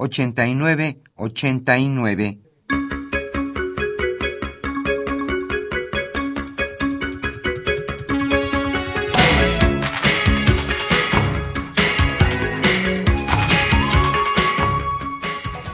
[0.00, 2.38] 8989.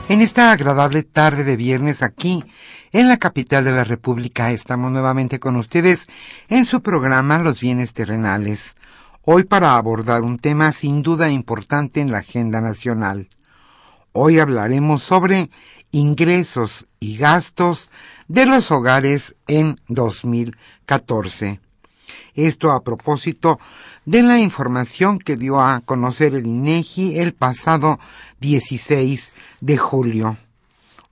[0.09, 2.43] En esta agradable tarde de viernes aquí,
[2.91, 6.07] en la capital de la República, estamos nuevamente con ustedes
[6.49, 8.75] en su programa Los bienes terrenales,
[9.21, 13.29] hoy para abordar un tema sin duda importante en la agenda nacional.
[14.19, 15.51] Hoy hablaremos sobre
[15.91, 17.91] ingresos y gastos
[18.27, 21.59] de los hogares en 2014.
[22.33, 23.59] Esto a propósito
[24.05, 27.99] de la información que dio a conocer el INEGI el pasado
[28.39, 30.35] 16 de julio.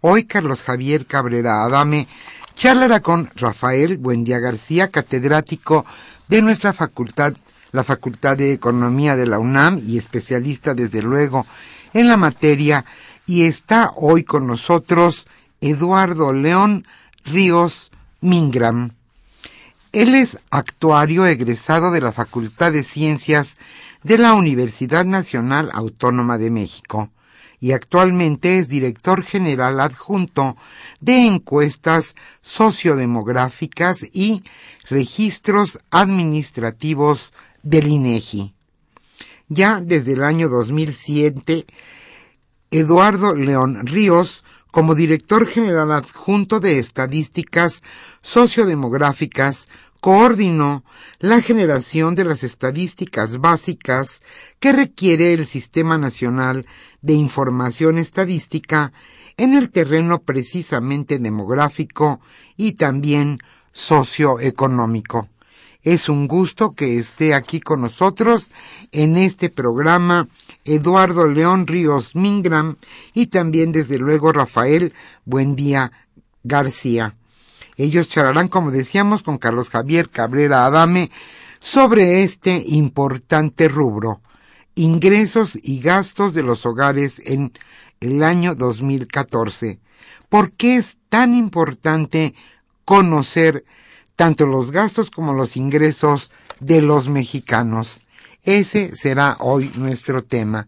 [0.02, 2.08] Hoy Carlos Javier Cabrera Adame
[2.56, 5.86] charlará con Rafael Buendía García, catedrático
[6.28, 7.36] de nuestra facultad,
[7.72, 12.86] la Facultad de Economía de la UNAM y especialista desde luego en la materia
[13.26, 15.28] y está hoy con nosotros
[15.62, 16.86] Eduardo León
[17.24, 17.92] Ríos
[18.22, 18.92] Mingram.
[19.94, 23.56] Él es actuario egresado de la Facultad de Ciencias
[24.04, 27.10] de la Universidad Nacional Autónoma de México
[27.60, 30.58] y actualmente es director general adjunto
[31.00, 34.44] de encuestas sociodemográficas y
[34.90, 37.34] registros administrativos
[37.64, 38.55] del INEGI.
[39.48, 41.66] Ya desde el año 2007,
[42.72, 47.84] Eduardo León Ríos, como director general adjunto de Estadísticas
[48.22, 49.68] Sociodemográficas,
[50.02, 50.84] coordinó
[51.20, 54.22] la generación de las estadísticas básicas
[54.60, 56.66] que requiere el Sistema Nacional
[57.02, 58.94] de Información Estadística
[59.38, 62.20] en el terreno precisamente demográfico
[62.58, 63.40] y también
[63.72, 65.30] socioeconómico.
[65.86, 68.50] Es un gusto que esté aquí con nosotros
[68.92, 70.28] en este programa
[70.64, 72.76] Eduardo León Ríos Mingram
[73.14, 74.94] y también desde luego Rafael
[75.26, 75.92] Buendía
[76.44, 77.14] García.
[77.78, 81.12] Ellos charlarán, como decíamos, con Carlos Javier Cabrera Adame
[81.60, 84.22] sobre este importante rubro,
[84.74, 87.54] ingresos y gastos de los hogares en
[88.00, 89.80] el año 2014.
[90.30, 92.34] ¿Por qué es tan importante
[92.86, 93.66] conocer
[94.16, 98.08] tanto los gastos como los ingresos de los mexicanos.
[98.44, 100.68] Ese será hoy nuestro tema.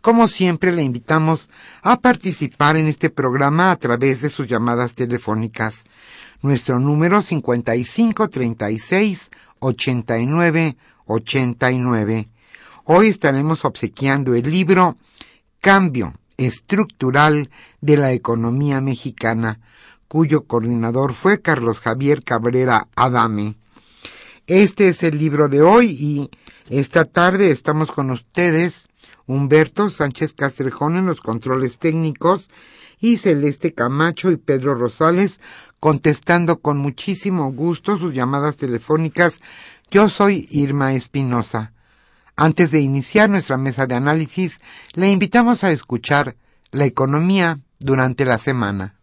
[0.00, 1.50] Como siempre, le invitamos
[1.82, 5.82] a participar en este programa a través de sus llamadas telefónicas.
[6.40, 10.76] Nuestro número 5536 89
[11.06, 12.28] 89.
[12.84, 14.96] Hoy estaremos obsequiando el libro
[15.60, 17.50] Cambio estructural
[17.80, 19.58] de la economía mexicana,
[20.08, 23.56] cuyo coordinador fue Carlos Javier Cabrera Adame.
[24.46, 26.30] Este es el libro de hoy y
[26.70, 28.88] esta tarde estamos con ustedes
[29.26, 32.48] Humberto Sánchez Castrejón en los controles técnicos
[32.98, 35.40] y Celeste Camacho y Pedro Rosales
[35.80, 39.40] contestando con muchísimo gusto sus llamadas telefónicas.
[39.90, 41.72] Yo soy Irma Espinosa.
[42.34, 44.58] Antes de iniciar nuestra mesa de análisis,
[44.94, 46.36] le invitamos a escuchar
[46.70, 48.97] la economía durante la semana.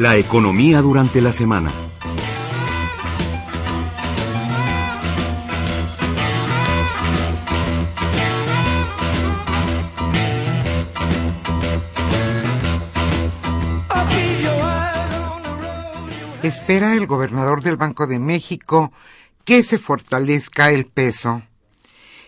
[0.00, 1.70] La economía durante la semana.
[16.42, 18.94] Espera el gobernador del Banco de México
[19.44, 21.42] que se fortalezca el peso.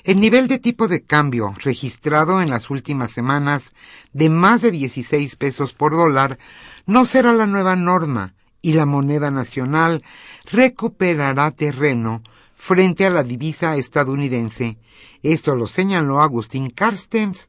[0.05, 3.73] El nivel de tipo de cambio registrado en las últimas semanas
[4.13, 6.39] de más de 16 pesos por dólar
[6.87, 10.03] no será la nueva norma y la moneda nacional
[10.51, 12.23] recuperará terreno
[12.55, 14.79] frente a la divisa estadounidense.
[15.23, 17.49] Esto lo señaló Agustín Carstens,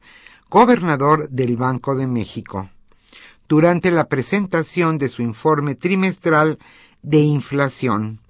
[0.50, 2.68] gobernador del Banco de México,
[3.48, 6.58] durante la presentación de su informe trimestral
[7.02, 8.20] de inflación.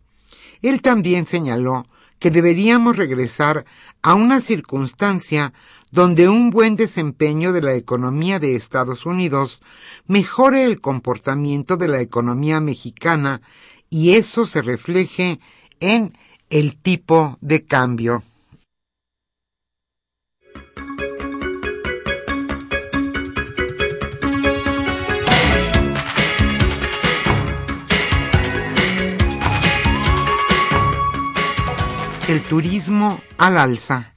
[0.61, 1.87] Él también señaló
[2.19, 3.65] que deberíamos regresar
[4.03, 5.53] a una circunstancia
[5.95, 9.61] donde un buen desempeño de la economía de Estados Unidos
[10.09, 13.43] mejore el comportamiento de la economía mexicana
[13.91, 15.39] y eso se refleje
[15.79, 16.19] en
[16.51, 18.25] el tipo de cambio.
[32.27, 34.14] el turismo al alza.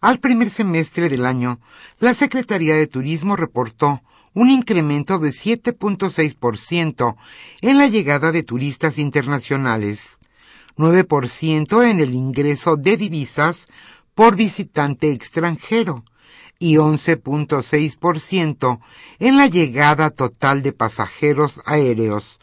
[0.00, 1.58] Al primer semestre del año,
[1.98, 4.00] la Secretaría de Turismo reportó
[4.32, 7.16] un incremento de 7.6%
[7.62, 10.18] en la llegada de turistas internacionales,
[10.76, 13.66] 9% en el ingreso de divisas
[14.14, 16.04] por visitante extranjero
[16.60, 18.80] y 11.6%
[19.18, 22.38] en la llegada total de pasajeros aéreos.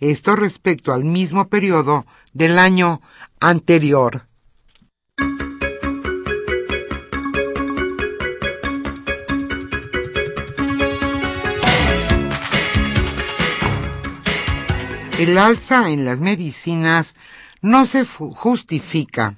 [0.00, 3.00] Esto respecto al mismo periodo del año
[3.40, 4.24] anterior.
[15.18, 17.16] El alza en las medicinas
[17.60, 19.36] no se justifica.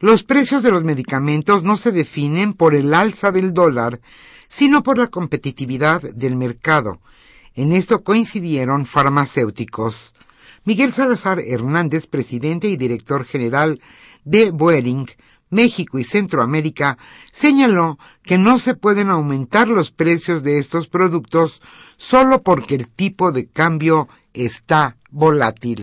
[0.00, 4.02] Los precios de los medicamentos no se definen por el alza del dólar,
[4.48, 7.00] sino por la competitividad del mercado.
[7.54, 10.12] En esto coincidieron farmacéuticos.
[10.64, 13.80] Miguel Salazar Hernández, presidente y director general
[14.24, 15.08] de Boering,
[15.48, 16.98] México y Centroamérica,
[17.30, 21.62] señaló que no se pueden aumentar los precios de estos productos
[21.96, 25.82] solo porque el tipo de cambio está volátil.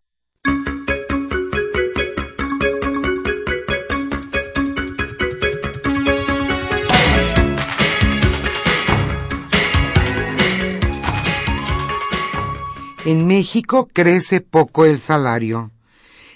[13.06, 15.72] En México crece poco el salario.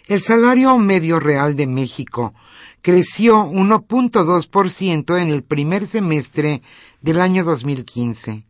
[0.08, 2.34] El salario medio real de México
[2.82, 6.62] creció 1.2% en el primer semestre
[7.02, 8.46] del año 2015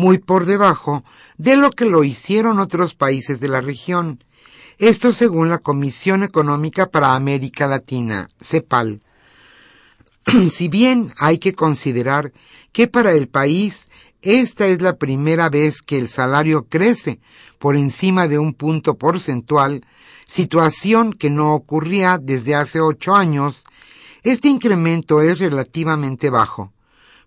[0.00, 1.04] muy por debajo
[1.36, 4.24] de lo que lo hicieron otros países de la región.
[4.78, 9.02] Esto según la Comisión Económica para América Latina, CEPAL.
[10.50, 12.32] si bien hay que considerar
[12.72, 13.88] que para el país
[14.22, 17.20] esta es la primera vez que el salario crece
[17.58, 19.84] por encima de un punto porcentual,
[20.26, 23.64] situación que no ocurría desde hace ocho años,
[24.22, 26.72] este incremento es relativamente bajo.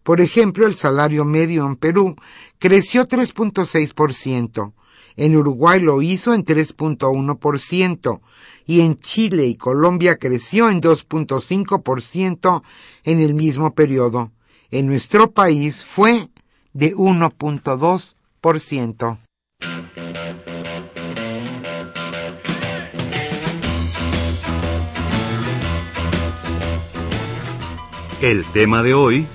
[0.04, 2.16] Por ejemplo, el salario medio en Perú
[2.60, 4.74] creció 3.6%,
[5.16, 8.22] en Uruguay lo hizo en 3.1%
[8.66, 12.64] y en Chile y Colombia creció en 2.5%
[13.04, 14.32] en el mismo periodo.
[14.72, 16.30] En nuestro país fue
[16.74, 19.18] de 1.2%.
[28.22, 29.28] El tema de hoy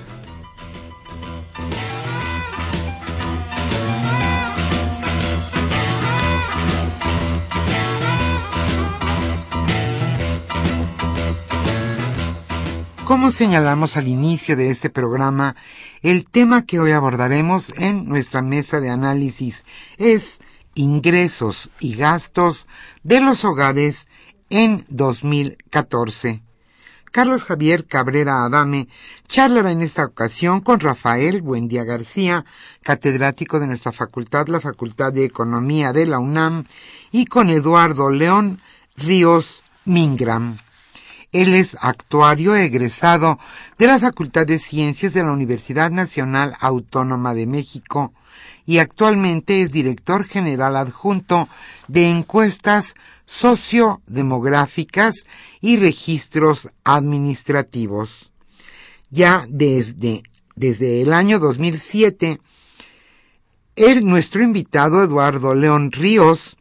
[13.09, 15.55] Como señalamos al inicio de este programa,
[16.03, 19.65] el tema que hoy abordaremos en nuestra mesa de análisis
[19.97, 20.41] es
[20.75, 22.67] ingresos y gastos
[23.01, 24.09] de los hogares
[24.51, 26.43] en 2014.
[27.11, 28.89] Carlos Javier Cabrera Adame
[29.27, 32.45] charlará en esta ocasión con Rafael Buendía García,
[32.83, 36.65] catedrático de nuestra facultad, la Facultad de Economía de la UNAM,
[37.11, 38.59] y con Eduardo León
[38.97, 40.57] Ríos Mingram.
[41.31, 43.39] Él es actuario egresado
[43.77, 48.13] de la Facultad de Ciencias de la Universidad Nacional Autónoma de México
[48.65, 51.49] y actualmente es director general adjunto
[51.87, 52.95] de encuestas
[53.25, 55.25] sociodemográficas
[55.59, 58.31] y registros administrativos.
[59.09, 60.23] Ya desde,
[60.55, 62.39] desde el año 2007,
[63.75, 66.57] él, nuestro invitado Eduardo León Ríos,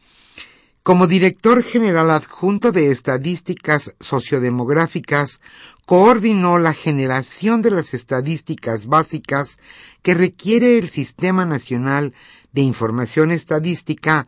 [0.89, 5.43] como director general adjunto de Estadísticas Sociodemográficas,
[5.85, 9.59] coordinó la generación de las estadísticas básicas
[10.01, 12.15] que requiere el Sistema Nacional
[12.53, 14.27] de información estadística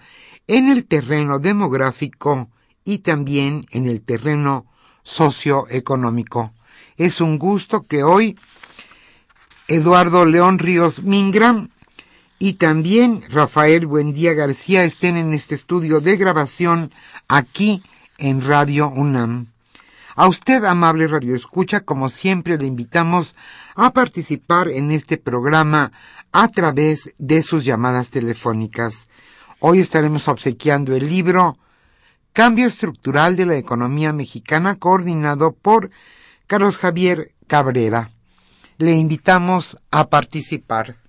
[0.49, 2.51] en el terreno demográfico
[2.85, 4.67] y también en el terreno
[5.03, 6.53] socioeconómico.
[6.99, 8.39] Es un gusto que hoy
[9.67, 11.71] Eduardo León Ríos Mingram
[12.43, 16.91] y también Rafael Buendía García estén en este estudio de grabación
[17.29, 17.83] aquí
[18.17, 19.47] en Radio UNAM.
[20.17, 23.37] A usted, amable Radio Escucha, como siempre le invitamos
[23.77, 25.93] a participar en este programa
[26.33, 29.11] a través de sus llamadas telefónicas.
[29.59, 31.59] Hoy estaremos obsequiando el libro
[32.33, 35.91] Cambio Estructural de la Economía Mexicana coordinado por
[36.47, 38.11] Carlos Javier Cabrera.
[38.79, 41.00] Le invitamos a participar.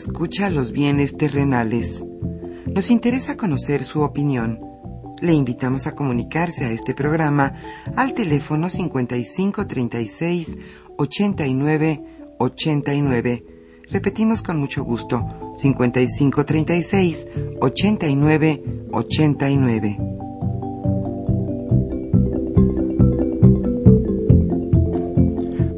[0.00, 2.06] Escucha los bienes terrenales.
[2.64, 4.58] Nos interesa conocer su opinión.
[5.20, 7.52] Le invitamos a comunicarse a este programa
[7.96, 10.56] al teléfono 5536
[10.96, 12.02] 89
[12.38, 13.44] 89.
[13.90, 17.28] Repetimos con mucho gusto, 5536
[17.60, 19.98] 89 89.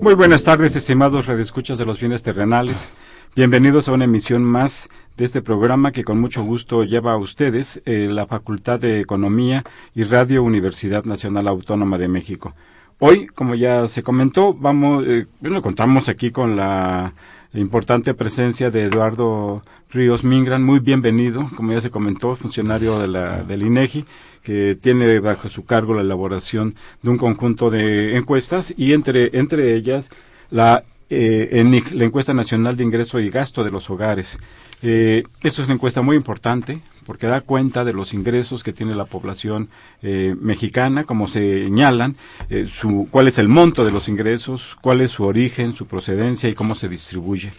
[0.00, 2.92] Muy buenas tardes, estimados redescuchas de los bienes terrenales.
[3.34, 7.80] Bienvenidos a una emisión más de este programa que con mucho gusto lleva a ustedes
[7.86, 12.54] eh, la Facultad de Economía y Radio Universidad Nacional Autónoma de México.
[12.98, 17.14] Hoy, como ya se comentó, vamos, eh, bueno, contamos aquí con la
[17.54, 23.44] importante presencia de Eduardo Ríos Mingran, muy bienvenido, como ya se comentó, funcionario de la,
[23.44, 24.04] del INEGI,
[24.42, 29.74] que tiene bajo su cargo la elaboración de un conjunto de encuestas y entre, entre
[29.74, 30.10] ellas
[30.50, 34.38] la eh, la encuesta nacional de ingreso y gasto de los hogares.
[34.82, 38.94] Eh, esto es una encuesta muy importante porque da cuenta de los ingresos que tiene
[38.94, 39.68] la población
[40.02, 42.16] eh, mexicana, como señalan,
[42.48, 42.68] eh,
[43.10, 46.74] cuál es el monto de los ingresos, cuál es su origen, su procedencia y cómo
[46.74, 47.50] se distribuye.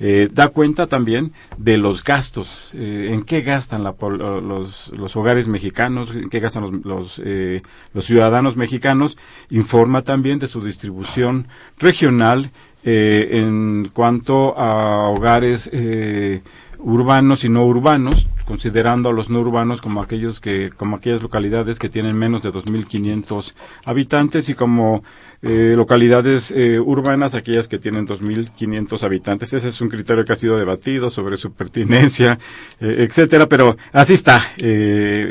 [0.00, 6.28] Eh, da cuenta también de los gastos, en qué gastan los, los, hogares mexicanos, en
[6.30, 9.16] qué gastan los, los, eh, los, ciudadanos mexicanos,
[9.50, 11.46] informa también de su distribución
[11.78, 12.50] regional
[12.84, 16.42] eh, en cuanto a hogares eh,
[16.78, 21.78] urbanos y no urbanos, considerando a los no urbanos como aquellos que como aquellas localidades
[21.78, 23.54] que tienen menos de 2500
[23.86, 25.02] habitantes y como
[25.44, 29.52] eh, localidades eh, urbanas aquellas que tienen 2500 habitantes.
[29.52, 32.38] Ese es un criterio que ha sido debatido sobre su pertinencia
[32.80, 34.42] eh, etcétera pero así está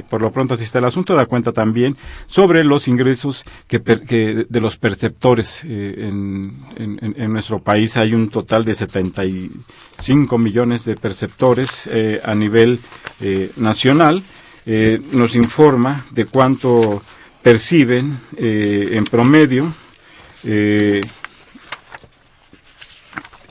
[0.10, 1.16] por lo pronto así está el asunto.
[1.16, 7.60] Da cuenta también sobre los ingresos que, que de los perceptores en, en, en, nuestro
[7.60, 7.98] país.
[7.98, 11.90] Hay un total de 75 millones de perceptores
[12.24, 12.80] a nivel
[13.22, 14.22] eh, nacional.
[14.66, 17.02] Eh, nos informa de cuánto
[17.42, 19.74] perciben eh, en promedio.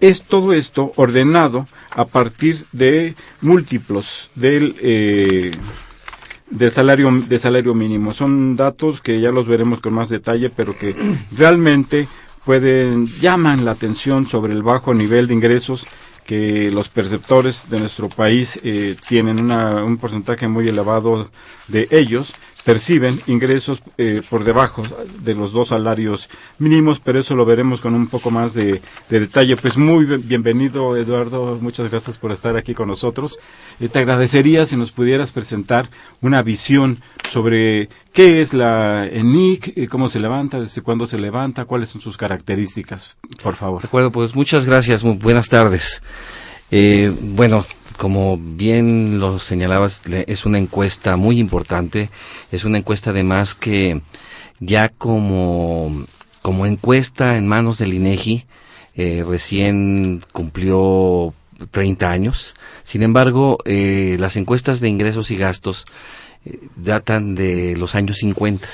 [0.00, 5.52] Es todo esto ordenado a partir de múltiplos del
[6.52, 8.12] del salario de salario mínimo.
[8.12, 10.94] Son datos que ya los veremos con más detalle pero que
[11.36, 12.06] realmente
[12.44, 15.86] pueden llaman la atención sobre el bajo nivel de ingresos
[16.24, 21.28] que los perceptores de nuestro país eh, tienen un porcentaje muy elevado
[21.68, 22.32] de ellos
[22.64, 24.82] perciben ingresos eh, por debajo
[25.20, 26.28] de los dos salarios
[26.58, 29.56] mínimos, pero eso lo veremos con un poco más de, detalle.
[29.56, 31.58] Pues muy bienvenido, Eduardo.
[31.60, 33.38] Muchas gracias por estar aquí con nosotros.
[33.80, 35.90] Eh, te agradecería si nos pudieras presentar
[36.20, 41.64] una visión sobre qué es la ENIC, eh, cómo se levanta, desde cuándo se levanta,
[41.64, 43.82] cuáles son sus características, por favor.
[43.82, 45.02] De acuerdo, pues muchas gracias.
[45.02, 46.02] Buenas tardes.
[47.20, 47.64] bueno,
[47.96, 52.10] como bien lo señalabas, es una encuesta muy importante,
[52.50, 54.00] es una encuesta además que
[54.60, 55.90] ya como,
[56.42, 58.46] como encuesta en manos del INEGI,
[58.94, 61.32] eh, recién cumplió
[61.70, 62.54] 30 años.
[62.84, 65.86] Sin embargo, eh, las encuestas de ingresos y gastos
[66.44, 68.68] eh, datan de los años 50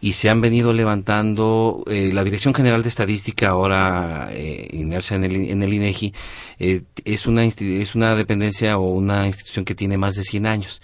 [0.00, 5.24] y se han venido levantando eh, la Dirección General de Estadística ahora eh, inmersa en
[5.24, 6.12] el, en el INEGI
[6.58, 10.82] eh, es una es una dependencia o una institución que tiene más de 100 años.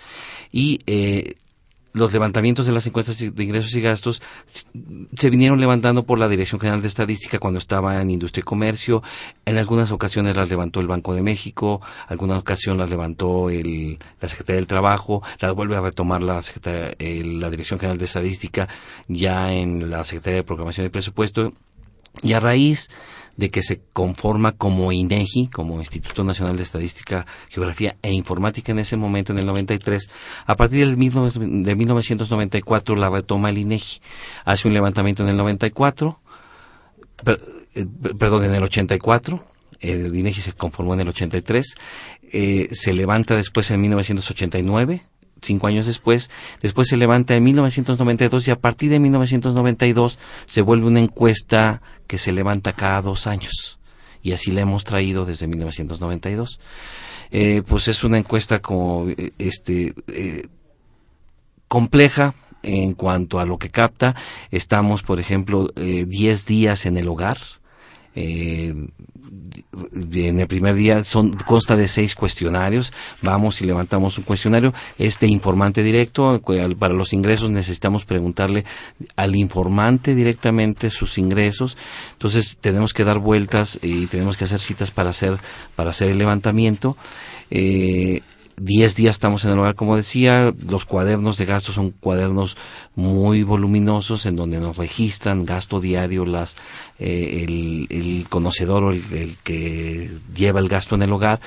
[0.50, 1.36] Y eh,
[1.92, 4.22] los levantamientos de las encuestas de ingresos y gastos
[5.16, 9.02] se vinieron levantando por la Dirección General de Estadística cuando estaba en Industria y Comercio.
[9.44, 13.98] En algunas ocasiones las levantó el Banco de México, en alguna ocasión las levantó el,
[14.20, 18.68] la Secretaría del Trabajo, las vuelve a retomar la, la Dirección General de Estadística
[19.08, 21.52] ya en la Secretaría de Programación y Presupuesto.
[22.22, 22.90] Y a raíz
[23.36, 28.78] de que se conforma como INEGI, como Instituto Nacional de Estadística, Geografía e Informática en
[28.78, 30.08] ese momento, en el 93.
[30.46, 34.00] A partir del mismo, de 1994 la retoma el INEGI.
[34.44, 36.20] Hace un levantamiento en el 94,
[37.26, 37.86] eh,
[38.18, 39.44] perdón, en el 84.
[39.80, 41.74] El INEGI se conformó en el 83.
[42.32, 45.02] Eh, se levanta después en 1989
[45.42, 50.86] cinco años después, después se levanta en 1992 y a partir de 1992 se vuelve
[50.86, 53.78] una encuesta que se levanta cada dos años
[54.22, 56.60] y así la hemos traído desde 1992.
[57.30, 59.06] Eh, pues es una encuesta como
[59.38, 60.42] este eh,
[61.66, 64.14] compleja en cuanto a lo que capta.
[64.50, 67.38] Estamos, por ejemplo, 10 eh, días en el hogar.
[68.14, 68.74] Eh,
[70.14, 72.92] en el primer día son consta de seis cuestionarios.
[73.22, 74.72] Vamos y levantamos un cuestionario.
[74.98, 76.40] Este informante directo.
[76.78, 78.64] Para los ingresos necesitamos preguntarle
[79.16, 81.76] al informante directamente sus ingresos.
[82.12, 85.38] Entonces tenemos que dar vueltas y tenemos que hacer citas para hacer
[85.76, 86.96] para hacer el levantamiento.
[87.50, 88.22] Eh,
[88.64, 92.56] Diez días estamos en el hogar, como decía, los cuadernos de gastos son cuadernos
[92.94, 96.56] muy voluminosos en donde nos registran gasto diario las
[97.00, 101.40] eh, el, conocedor o el, que lleva el gasto en el hogar.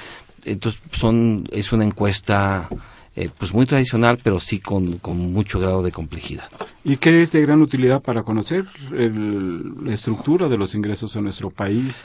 [0.43, 2.67] Entonces son es una encuesta
[3.15, 6.49] eh, pues muy tradicional, pero sí con, con, mucho grado de complejidad.
[6.84, 11.49] ¿Y qué es de gran utilidad para conocer la estructura de los ingresos en nuestro
[11.49, 12.04] país?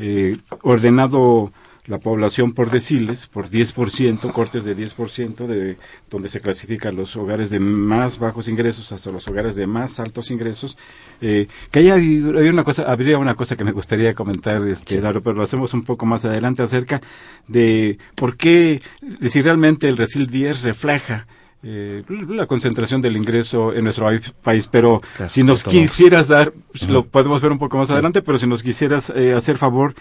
[0.00, 1.52] Eh, ordenado
[1.88, 5.78] la población por deciles, por 10%, cortes de 10%, de
[6.10, 10.30] donde se clasifican los hogares de más bajos ingresos hasta los hogares de más altos
[10.30, 10.76] ingresos.
[11.22, 15.32] Eh, que hay, hay, una cosa, habría una cosa que me gustaría comentar, este, pero
[15.32, 17.00] lo hacemos un poco más adelante acerca
[17.46, 21.26] de por qué, de si realmente el Resil 10 refleja
[21.62, 24.08] eh, la concentración del ingreso en nuestro
[24.42, 24.68] país.
[24.70, 26.52] Pero si nos quisieras dar,
[26.88, 29.94] lo podemos ver un poco más adelante, pero si nos quisieras eh, hacer favor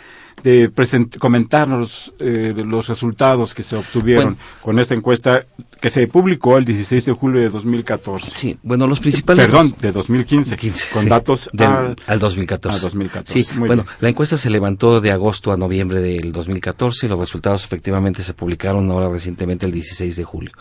[0.43, 0.71] de
[1.17, 5.45] comentarnos eh, los resultados que se obtuvieron con esta encuesta
[5.81, 8.31] que se publicó el 16 de julio de 2014.
[8.35, 9.45] Sí, bueno, los principales...
[9.45, 10.57] Perdón, de 2015,
[10.93, 12.91] con datos al, 2014.
[13.25, 17.63] Sí, bueno, la encuesta se levantó de agosto a noviembre del 2014 y los resultados
[17.63, 20.51] efectivamente se publicaron ahora recientemente el 16 de julio.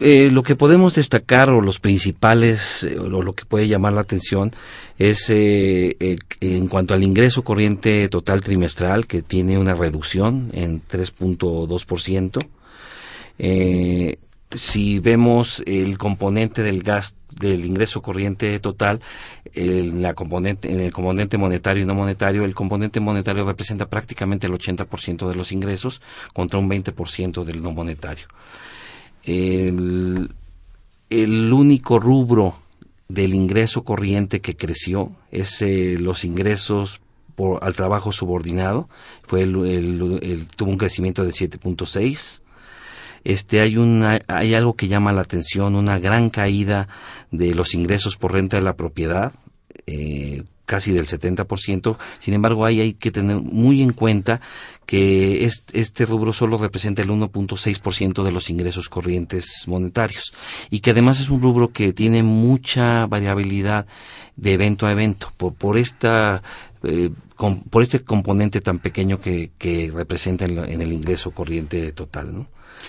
[0.00, 4.00] Eh, lo que podemos destacar o los principales eh, o lo que puede llamar la
[4.00, 4.52] atención
[4.98, 12.38] es eh, en cuanto al ingreso corriente total trimestral que tiene una reducción en 3.2%.
[13.38, 14.16] Eh,
[14.54, 19.00] si vemos el componente del gasto del ingreso corriente total,
[19.56, 24.52] la componente, en el componente monetario y no monetario, el componente monetario representa prácticamente el
[24.52, 26.00] 80% de los ingresos
[26.32, 28.28] contra un 20% del no monetario
[29.24, 30.30] el,
[31.10, 32.58] el único rubro
[33.08, 37.00] del ingreso corriente que creció es eh, los ingresos
[37.34, 38.88] por, al trabajo subordinado,
[39.22, 42.40] fue el, tuvo un crecimiento de 7.6.
[43.24, 46.88] Este hay una, hay algo que llama la atención, una gran caída
[47.30, 49.32] de los ingresos por renta de la propiedad,
[49.86, 51.96] eh, casi del 70%.
[52.18, 54.40] Sin embargo, ahí hay que tener muy en cuenta
[54.86, 60.34] que este rubro solo representa el 1.6% de los ingresos corrientes monetarios
[60.70, 63.86] y que además es un rubro que tiene mucha variabilidad
[64.36, 66.42] de evento a evento por, por esta
[66.82, 67.10] eh,
[67.70, 69.50] por este componente tan pequeño que,
[69.92, 72.46] representa en, en, el ingreso corriente total, ¿no?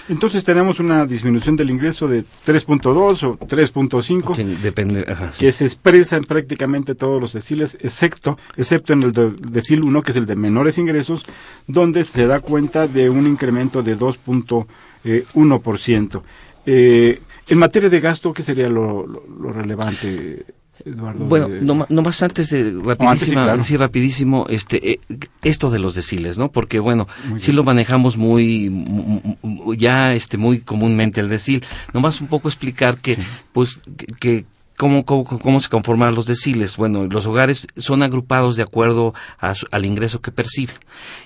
[0.07, 5.39] Entonces tenemos una disminución del ingreso de 3.2 o 3.5 Sí, depende, ajá, sí.
[5.45, 10.03] que se expresa en prácticamente todos los deciles, excepto, excepto en el de- decil 1,
[10.03, 11.23] que es el de menores ingresos,
[11.67, 16.21] donde se da cuenta de un incremento de 2.1%.
[16.67, 20.45] Eh, en materia de gasto, ¿qué sería lo, lo- lo relevante,
[20.85, 21.25] Eduardo?
[21.25, 23.63] Bueno, De- no, no más antes de rapidísima, antes, sí, claro.
[23.63, 24.99] sí, rapidísimo, este, eh,
[25.43, 26.51] esto de los deciles, ¿no?
[26.51, 27.55] Porque bueno, Muy sí bien.
[27.57, 31.63] lo manejamos muy, mu- mu- ya, este, muy comúnmente el decil.
[31.93, 33.17] Nomás un poco explicar que,
[33.51, 33.79] pues,
[34.19, 34.45] que
[34.77, 36.75] ¿Cómo, cómo, cómo se conforman los deciles?
[36.75, 40.75] Bueno, los hogares son agrupados de acuerdo a su- al ingreso que perciben.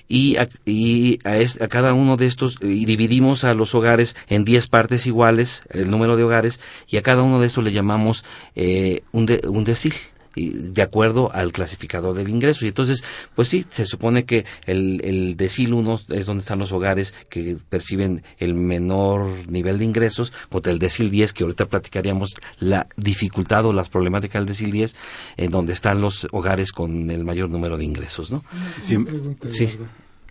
[0.08, 4.14] Y, a, y a, a cada uno de estos, eh, y dividimos a los hogares
[4.28, 7.72] en 10 partes iguales, el número de hogares, y a cada uno de estos le
[7.72, 9.94] llamamos eh, un, de- un decil
[10.34, 12.64] y de acuerdo al clasificador del ingreso.
[12.64, 13.02] Y entonces,
[13.34, 17.56] pues sí, se supone que el, el decil 1 es donde están los hogares que
[17.68, 23.64] perciben el menor nivel de ingresos, contra el decil 10, que ahorita platicaríamos la dificultad
[23.66, 24.96] o las problemáticas del decil 10,
[25.36, 28.42] en donde están los hogares con el mayor número de ingresos, ¿no?
[28.82, 29.48] Sí, pregunta.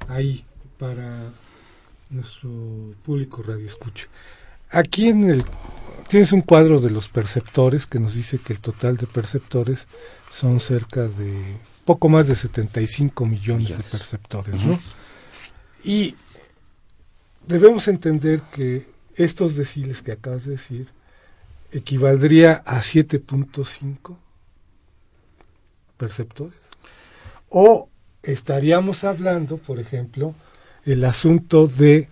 [0.07, 0.43] Ahí,
[0.77, 1.29] para
[2.09, 2.49] nuestro
[3.03, 4.07] público radio escucha.
[4.71, 5.43] Aquí en el
[6.09, 9.87] tienes un cuadro de los perceptores que nos dice que el total de perceptores
[10.29, 14.77] son cerca de poco más de 75 millones de perceptores, ¿no?
[15.83, 16.15] Y
[17.47, 20.89] debemos entender que estos deciles que acabas de decir
[21.71, 24.17] equivaldría a 7.5
[25.97, 26.59] perceptores.
[27.49, 27.87] O
[28.23, 30.33] estaríamos hablando, por ejemplo,
[30.85, 32.09] el asunto de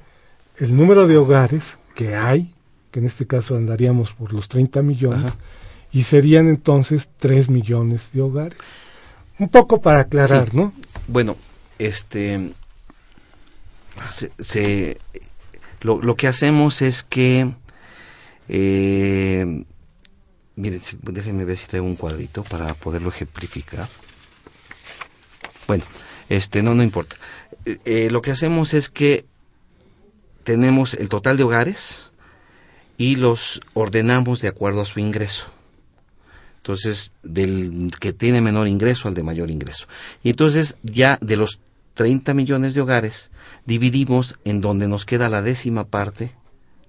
[0.58, 2.54] el número de hogares que hay,
[2.92, 5.36] que en este caso andaríamos por los 30 millones, Ajá.
[5.92, 8.58] y serían entonces 3 millones de hogares.
[9.40, 10.58] Un poco para aclarar, Sí.
[10.58, 10.74] ¿no?
[11.08, 11.36] Bueno,
[11.80, 12.52] este
[14.04, 14.98] se, se-
[15.82, 17.52] lo, lo que hacemos es que
[18.50, 19.64] eh,
[20.56, 23.88] miren, déjenme ver si traigo un cuadrito para poderlo ejemplificar.
[25.68, 25.84] Bueno,
[26.30, 27.16] este no no importa.
[27.66, 29.26] Eh, eh, lo que hacemos es que
[30.44, 32.14] tenemos el total de hogares
[32.98, 35.48] y los ordenamos de acuerdo a su ingreso.
[36.58, 39.88] Entonces, del que tiene menor ingreso al de mayor ingreso.
[40.24, 41.62] Y entonces, ya de los
[41.94, 43.32] 30 millones de hogares,
[43.66, 46.32] dividimos en donde nos queda la décima parte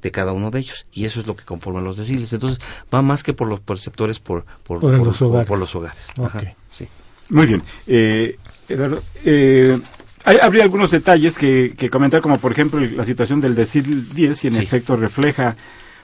[0.02, 0.86] de cada uno de ellos.
[0.92, 2.32] Y eso es lo que conforman los deciles.
[2.32, 2.58] Entonces,
[2.92, 5.46] va más que por los perceptores, por, por, Por los hogares.
[5.48, 6.08] por los hogares.
[6.20, 6.88] Ajá, sí.
[7.30, 7.62] Muy bien.
[7.86, 8.36] Eh,
[8.68, 9.78] Eduardo, eh,
[10.24, 14.44] hay- habría algunos detalles que, que comentar, como por ejemplo la situación del decil 10,
[14.44, 14.60] y en Sí.
[14.62, 15.56] efecto refleja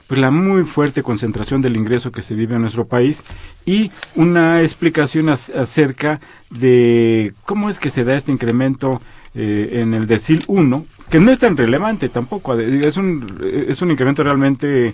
[0.07, 3.23] pues, la muy fuerte concentración del ingreso que se vive en nuestro país
[3.65, 9.01] y una explicación ac- acerca de cómo es que se da este incremento
[9.33, 13.81] eh, en el decil 1, que no es tan relevante tampoco, de- es un, es
[13.81, 14.93] un incremento realmente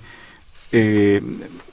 [0.71, 1.21] eh,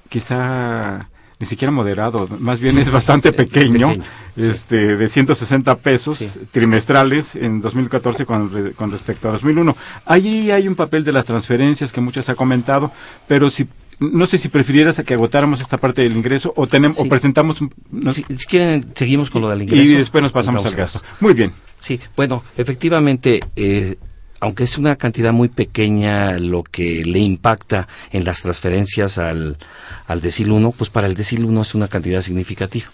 [0.08, 1.08] quizá
[1.40, 4.04] ni siquiera moderado, más bien es bastante pequeño, Pequeño,
[4.36, 4.42] sí.
[4.46, 6.28] este de 160 pesos Sí.
[6.50, 9.76] trimestrales en 2014 con, con respecto a 2001.
[10.04, 12.90] Allí hay un papel de las transferencias que muchos ha comentado,
[13.26, 13.66] pero si
[14.00, 17.04] no sé si prefirieras a que agotáramos esta parte del ingreso o tenemos Sí.
[17.06, 17.58] o presentamos
[17.90, 19.82] no- Si, si quieren, seguimos con lo del ingreso.
[19.82, 21.02] y después nos pasamos al gasto.
[21.20, 21.52] Muy bien.
[21.80, 23.96] Sí, bueno, efectivamente, eh,
[24.40, 29.58] aunque es una cantidad muy pequeña lo que le impacta en las transferencias al,
[30.06, 32.86] al decil 1, pues para el decil 1 es una cantidad significativa.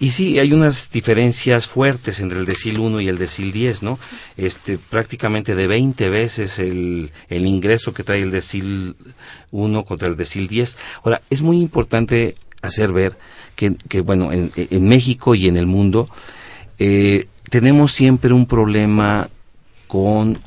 [0.00, 3.98] Y sí, hay unas diferencias fuertes entre el decil 1 y el decil 10, ¿no?
[4.36, 8.94] Este, prácticamente de 20 veces el, el ingreso que trae el decil
[9.50, 10.76] 1 contra el decil 10.
[11.02, 13.18] Ahora, es muy importante hacer ver
[13.56, 16.08] que, que bueno, en, en México y en el mundo,
[16.78, 19.28] eh, tenemos siempre un problema
[19.88, 20.38] con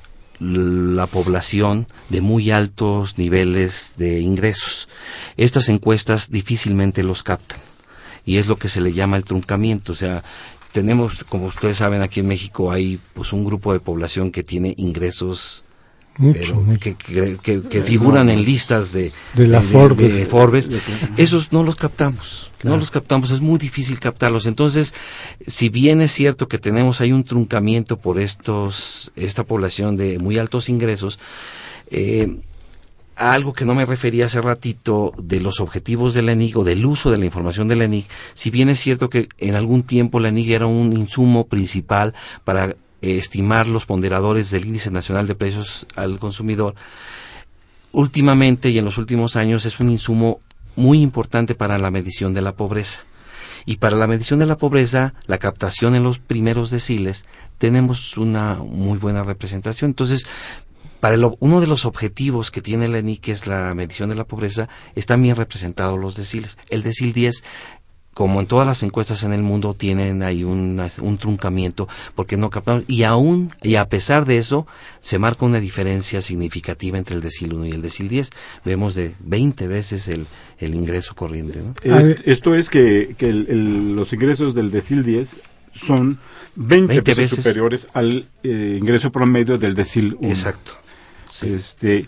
[0.42, 4.90] la población de muy altos niveles de ingresos.
[5.38, 7.60] Estas encuestas difícilmente los captan
[8.26, 10.24] y es lo que se le llama el truncamiento, o sea,
[10.72, 14.74] tenemos, como ustedes saben, aquí en México hay pues un grupo de población que tiene
[14.78, 15.64] ingresos
[16.17, 16.80] Mucho, pero mucho.
[16.80, 20.15] que, que- que- que figuran en listas de, De la Forbes.
[20.15, 20.69] de Forbes.
[21.17, 24.45] Esos no los captamos, no los captamos, es muy difícil captarlos.
[24.45, 24.93] Entonces,
[25.45, 30.38] si bien es cierto que tenemos ahí un truncamiento por estos, esta población de muy
[30.38, 31.17] altos ingresos,
[31.89, 32.38] eh,
[33.15, 36.63] a algo que no me refería hace ratito de los objetivos de la ENIG o
[36.63, 39.84] del uso de la información de la ENIG, si bien es cierto que en algún
[39.84, 45.28] tiempo la ENIG era un insumo principal para eh, estimar los ponderadores del índice nacional
[45.28, 46.76] de precios al consumidor,
[47.92, 50.40] últimamente y en los últimos años es un insumo
[50.76, 53.02] muy importante para la medición de la pobreza.
[53.66, 57.26] Y para la medición de la pobreza, la captación en los primeros deciles,
[57.58, 59.92] tenemos una muy buena representación.
[59.92, 60.26] Entonces,
[61.00, 64.24] para uno de los objetivos que tiene la ENI, que es la medición de la
[64.24, 66.58] pobreza, están bien representados los deciles.
[66.70, 67.44] El decil 10
[68.13, 72.50] como en todas las encuestas en el mundo, tienen ahí un, un truncamiento porque no
[72.50, 72.84] captamos.
[72.88, 74.67] Y aún, y a pesar de eso,
[75.00, 78.30] se marca una diferencia significativa entre el decil 1 y el decil 10.
[78.65, 80.28] Vemos de 20 veces el,
[80.60, 81.62] el ingreso corriente.
[82.26, 85.41] esto es que, que los ingresos del decil 10
[85.74, 86.19] son
[86.56, 90.30] 20, veces, superiores al eh, ingreso promedio del decil 1.
[90.30, 90.74] Exacto.
[91.43, 92.06] Este, eh,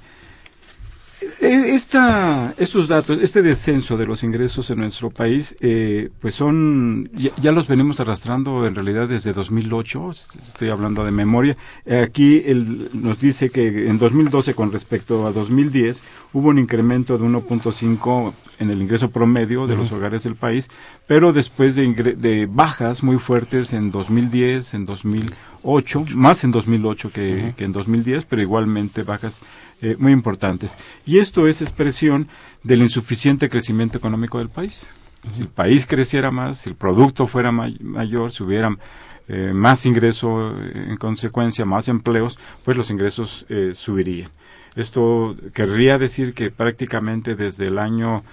[1.40, 7.10] esta, estos datos, este descenso de los ingresos en nuestro país, eh, pues son,
[7.42, 10.12] ya, los venimos arrastrando en realidad desde 2008,
[10.48, 11.58] estoy hablando de memoria.
[12.04, 17.26] Aquí él nos dice que en 2012 con respecto a 2010 hubo un incremento de
[17.26, 20.70] 1.5 en el ingreso promedio de los hogares del país,
[21.08, 27.54] pero después de, de, bajas muy fuertes en 2010, en 2008, más en 2008 que,
[27.58, 29.42] que en 2010, pero igualmente bajas
[29.84, 30.78] eh, muy importantes.
[31.06, 32.30] Y esto es expresión
[32.64, 34.88] del insuficiente crecimiento económico del país.
[35.30, 38.78] Si el país creciera más, si el producto fuera mayor, si hubiera
[39.28, 44.32] eh, más ingreso eh, en consecuencia, más empleos, pues los ingresos subirían.
[44.78, 48.24] Esto querría decir que prácticamente desde el año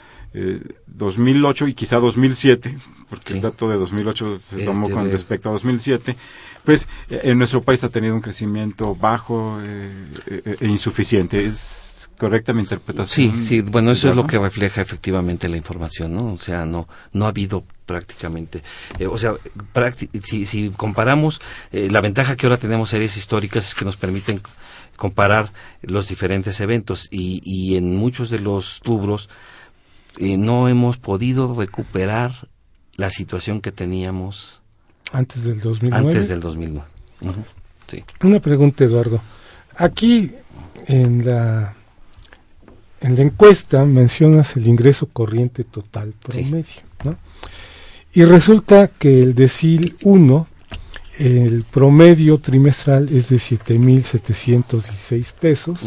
[0.86, 5.52] 2008 y quizá 2007, porque el dato de 2008 se tomó este, con respecto a
[5.52, 6.16] 2007,
[6.64, 9.90] pues en nuestro país ha tenido un crecimiento bajo eh,
[10.26, 11.46] eh, e insuficiente.
[11.46, 13.32] ¿Es correcta mi interpretación?
[13.40, 16.34] Sí, sí, bueno, eso es lo que refleja efectivamente la información, ¿no?
[16.34, 18.62] O sea, no, no ha habido prácticamente.
[18.98, 19.34] Eh, o sea,
[20.22, 21.40] si, si comparamos,
[21.72, 24.40] la ventaja que ahora tenemos series históricas es que nos permiten
[24.96, 29.30] comparar los diferentes eventos y, y en muchos de los rubros
[30.18, 32.48] no hemos podido recuperar
[32.96, 34.59] la situación que teníamos
[35.12, 36.06] antes del 2009.
[36.06, 36.86] Antes del 2009.
[37.86, 38.04] sí.
[38.22, 39.20] Una pregunta, Eduardo.
[39.76, 40.32] Aquí
[40.86, 41.74] en la
[43.00, 47.16] en la encuesta mencionas el ingreso corriente total promedio, ¿no?
[48.12, 50.46] Y resulta que el decil 1,
[51.18, 55.78] el promedio trimestral es de 7.716 pesos,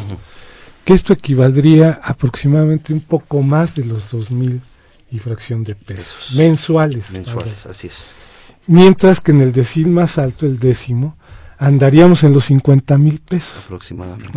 [0.86, 4.60] que esto equivaldría aproximadamente un poco más de los 2.000
[5.12, 7.12] y fracción de pesos mensuales.
[7.12, 8.16] Mensuales, así es
[8.68, 11.18] mientras que en el decil más alto, el décimo,
[11.58, 13.66] andaríamos en los 50 mil pesos.
[13.66, 14.30] Aproximadamente.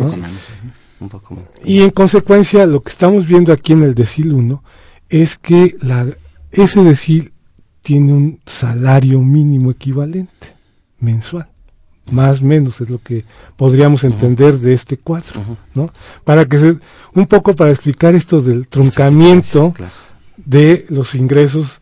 [0.99, 4.63] Un poco Y en consecuencia, lo que estamos viendo aquí en el decil 1
[5.09, 6.07] es que la,
[6.51, 7.33] ese decil
[7.81, 10.55] tiene un salario mínimo equivalente
[10.99, 11.49] mensual.
[12.11, 13.25] Más o menos es lo que
[13.57, 15.41] podríamos entender de este cuadro,
[15.75, 15.89] ¿no?
[16.23, 16.77] Para que se,
[17.13, 19.73] un poco para explicar esto del truncamiento
[20.37, 21.81] de los ingresos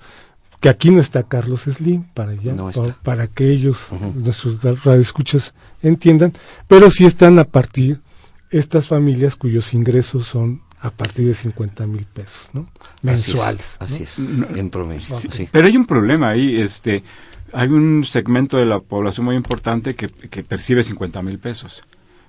[0.65, 2.55] que aquí no está Carlos Slim para allá,
[3.03, 6.33] para, que ellos, nuestros radioescuchas, entiendan,
[6.67, 8.01] pero sí están a partir
[8.49, 12.67] estas familias cuyos ingresos son a partir de 50 mil pesos, ¿no?
[13.03, 13.77] Mensuales.
[13.77, 15.05] Así es, en promedio.
[15.29, 15.47] Sí.
[15.51, 17.03] Pero hay un problema ahí, este,
[17.53, 21.83] hay un segmento de la población muy importante que, que percibe 50 mil pesos.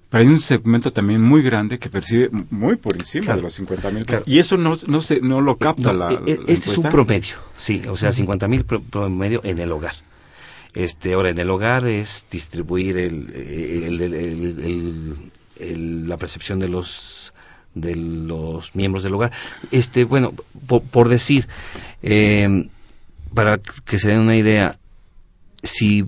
[0.08, 3.90] Pero hay un segmento también muy grande que percibe muy por encima de los 50
[3.90, 4.06] mil.
[4.24, 7.34] Y eso no, no, se, no lo capta la, e, e, Este es un promedio,
[7.56, 9.94] sí, o sea, 50 mil promedio en el hogar.
[10.74, 13.32] Este, ahora, en el hogar es distribuir el,
[15.58, 17.32] el, la percepción de los
[17.74, 19.32] de los miembros del hogar.
[19.70, 20.34] Este, bueno,
[20.90, 21.46] por, decir,
[22.02, 22.68] eh,
[23.34, 24.78] para que se den una idea,
[25.62, 26.06] si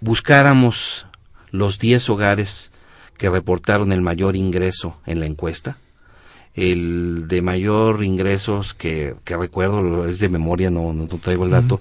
[0.00, 1.06] buscáramos
[1.50, 2.69] los 10 hogares
[3.20, 5.76] que reportaron el mayor ingreso en la encuesta.
[6.54, 11.80] El de mayor ingresos que, que recuerdo es de memoria, no, no traigo el dato,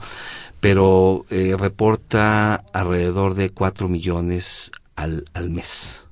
[0.60, 6.10] pero eh, reporta alrededor de 4 millones al, al mes.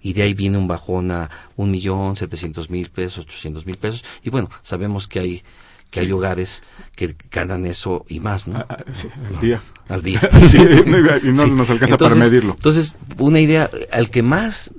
[0.00, 4.04] Y de ahí viene un bajón a un millón setecientos mil pesos, ochocientos mil pesos.
[4.22, 5.42] Y bueno sabemos que hay
[5.90, 6.62] que hay hogares
[6.94, 8.58] que ganan eso y más, ¿no?
[8.58, 8.84] Ah, ah,
[9.28, 9.60] al día.
[9.88, 10.20] Al día.
[11.22, 12.54] y no nos alcanza entonces, para medirlo.
[12.54, 14.70] Entonces, una idea, al que más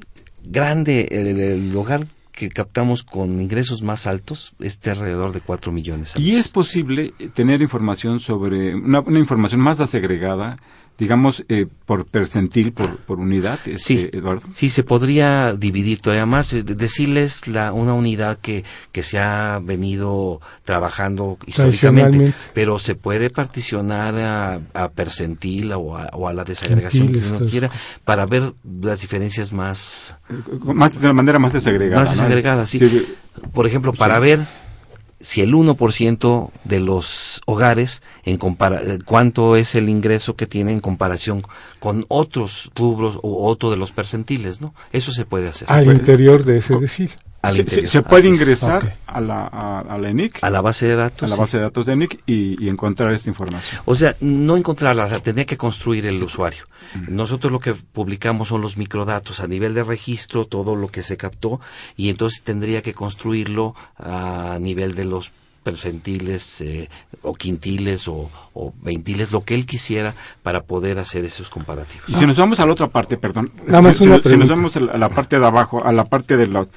[0.43, 6.13] grande el, hogar que captamos con ingresos más altos esté alrededor de 4 millones.
[6.17, 10.57] ¿Y es posible tener información sobre, una, una información más desagregada
[10.97, 14.47] digamos, eh, por percentil, por, por unidad, este, sí, Eduardo?
[14.55, 19.59] Sí, se podría dividir todavía más, eh, decirles la, una unidad que, que se ha
[19.63, 26.43] venido trabajando históricamente, pero se puede particionar a, a percentil o a, o a la
[26.43, 27.69] desagregación que uno quiera
[28.03, 30.15] para ver las diferencias más...
[30.63, 32.03] más de manera más desagregada.
[32.03, 32.79] Más desagregada, sí.
[33.53, 34.39] Por ejemplo, para ver
[35.19, 40.71] si el 1% de los hogares, en compara eh, cuánto es el ingreso que tiene
[40.71, 41.43] en comparación
[41.79, 44.73] con otros rubros o otro de los percentiles, ¿no?
[44.91, 45.71] Eso se puede hacer.
[45.71, 47.11] Al interior de ese decir.
[47.53, 50.43] Se, puede ingresar a, la, a, la ENIC.
[50.43, 51.23] A la base de datos.
[51.23, 53.81] A la base de datos de ENIC y, encontrar esta información.
[53.85, 56.63] O sea, no encontrarla, o que construir el usuario.
[57.07, 61.17] Nosotros lo que publicamos son los microdatos a nivel de registro, todo lo que se
[61.17, 61.59] captó,
[61.95, 65.31] y entonces tendría que construirlo a nivel de los
[65.67, 66.89] percentiles eh,
[67.23, 72.07] o quintiles o, o, veintiles, lo que él quisiera para poder hacer esos comparativos.
[72.07, 73.51] Y si nos vamos a la otra parte, perdón,
[73.93, 76.67] si, si, nos vamos a la parte de abajo, a la parte de los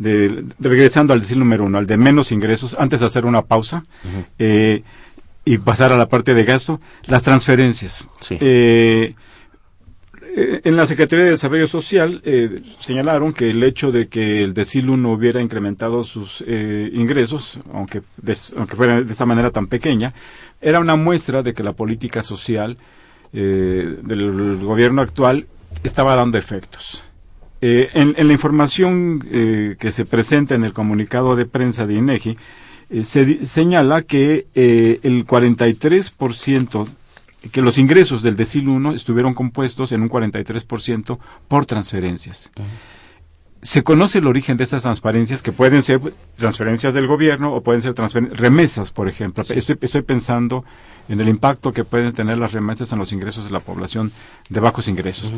[0.00, 3.84] de, regresando al decir número uno, al de menos ingresos, antes de hacer una pausa
[4.38, 4.82] eh,
[5.44, 8.08] y pasar a la parte de gasto, las transferencias.
[8.30, 9.14] Eh,
[10.22, 12.22] eh, en la Secretaría de Desarrollo Social
[12.78, 18.00] señalaron que el hecho de que el decil 1 hubiera incrementado sus ingresos, aunque,
[18.56, 20.14] aunque fuera de esa manera tan pequeña,
[20.62, 22.78] era una muestra de que la política social
[23.32, 25.46] del gobierno actual
[25.84, 27.04] estaba dando efectos.
[27.62, 32.38] Eh, en, la información eh, que se presenta en el comunicado de prensa de INEGI,
[32.88, 36.88] eh, se señala que el 43%,
[37.52, 41.18] que los ingresos del decil 1 estuvieron compuestos en un 43%
[41.48, 42.50] por transferencias.
[43.62, 46.00] Se conoce el origen de esas transferencias, que pueden ser
[46.36, 47.94] transferencias del gobierno o pueden ser
[48.32, 49.44] remesas, por ejemplo.
[49.46, 50.64] Estoy, estoy pensando
[51.10, 54.12] en el impacto que pueden tener las remesas en los ingresos de la población
[54.48, 55.30] de bajos ingresos.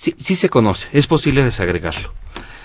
[0.00, 2.14] Sí, sí se conoce, es posible desagregarlo.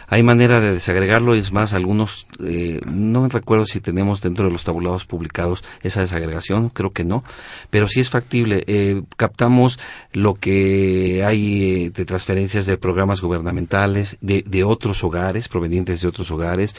[0.08, 4.64] Hay manera de desagregarlo, es más, algunos, eh, no recuerdo si tenemos dentro de los
[4.64, 7.26] tabulados publicados esa desagregación, creo que no,
[7.72, 8.64] pero sí es factible.
[8.68, 9.80] Eh, captamos
[10.14, 16.08] lo que hay eh, de transferencias de programas gubernamentales, de, de otros hogares, provenientes de
[16.08, 16.78] otros hogares,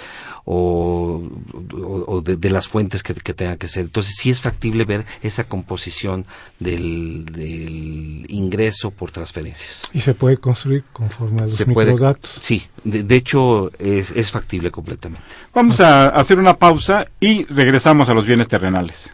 [0.49, 1.29] o,
[1.73, 3.87] o, de, las fuentes que, que tengan que ser.
[3.87, 6.25] Entonces sí es factible ver esa composición
[6.61, 9.91] del, del ingreso por transferencias.
[9.93, 12.39] Y se puede construir conforme a los microdatos.
[12.41, 15.27] sí, de de hecho, es, es factible completamente.
[15.53, 19.11] Vamos a hacer una pausa y regresamos a los bienes terrenales.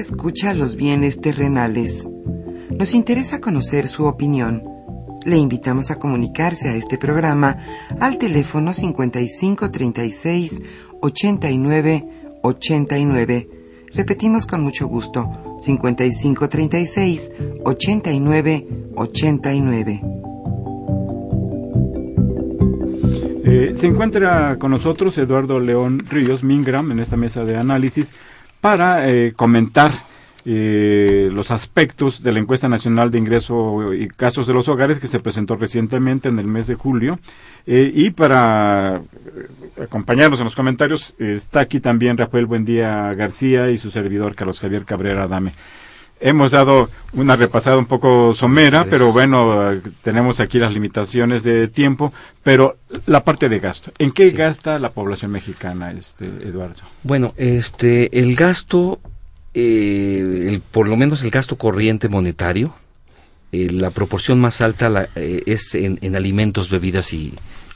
[0.00, 2.08] Escucha los bienes terrenales.
[2.70, 4.62] Nos interesa conocer su opinión.
[5.24, 7.58] Le invitamos a comunicarse a este programa
[8.00, 10.62] al teléfono 5536
[11.00, 12.08] 89
[12.42, 13.48] 89.
[13.94, 17.32] Repetimos con mucho gusto 5536
[17.64, 20.02] 89 89.
[23.48, 28.12] Eh, se encuentra con nosotros Eduardo León Ríos Mingram en esta mesa de análisis
[28.66, 29.92] para eh, comentar
[30.44, 35.06] eh, los aspectos de la encuesta nacional de ingreso y gastos de los hogares que
[35.06, 37.16] se presentó recientemente en el mes de julio.
[37.64, 39.00] Eh, y para
[39.80, 44.84] acompañarnos en los comentarios está aquí también Rafael Buendía García y su servidor Carlos Javier
[44.84, 45.52] Cabrera Dame.
[46.18, 52.12] Hemos dado una repasada un poco somera, pero bueno, tenemos aquí las limitaciones de tiempo,
[52.42, 53.92] pero la parte de gasto.
[53.98, 54.34] ¿En qué Sí.
[54.36, 56.82] gasta la población mexicana, este Eduardo?
[57.02, 58.98] Bueno, este, el gasto,
[59.52, 62.74] eh, el- por lo menos el gasto corriente monetario,
[63.52, 67.34] eh, la proporción más alta la- eh, es en, en alimentos, bebidas y,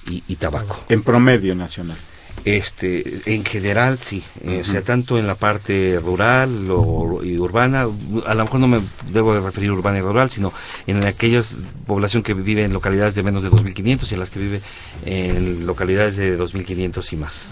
[0.09, 0.83] y- y tabaco.
[0.89, 1.97] En promedio nacional.
[2.45, 4.23] Este, en general, sí.
[4.45, 7.83] Eh, O sea, tanto en la parte rural o, y urbana,
[8.27, 8.81] a lo mejor no me
[9.13, 10.53] debo de referir urbana y rural, sino
[10.87, 11.43] en aquella
[11.87, 14.61] población que vive en localidades de menos de 2.500 y en las que vive
[15.05, 17.49] en localidades de 2.500 y más.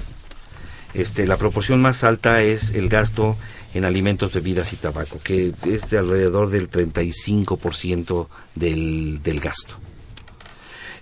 [0.95, 3.36] Este, la proporción más alta es el gasto
[3.74, 9.76] en alimentos, bebidas y tabaco, que es de alrededor del 35% del, del gasto.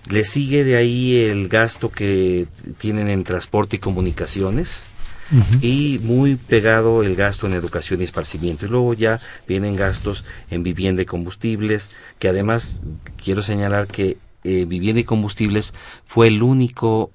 [0.09, 2.47] Le sigue de ahí el gasto que
[2.77, 4.85] tienen en transporte y comunicaciones
[5.61, 8.65] y muy pegado el gasto en educación y esparcimiento.
[8.65, 11.89] Y luego ya vienen gastos en vivienda y combustibles,
[12.19, 12.79] que además
[13.21, 15.73] quiero señalar que eh, vivienda y combustibles
[16.05, 17.11] fue el único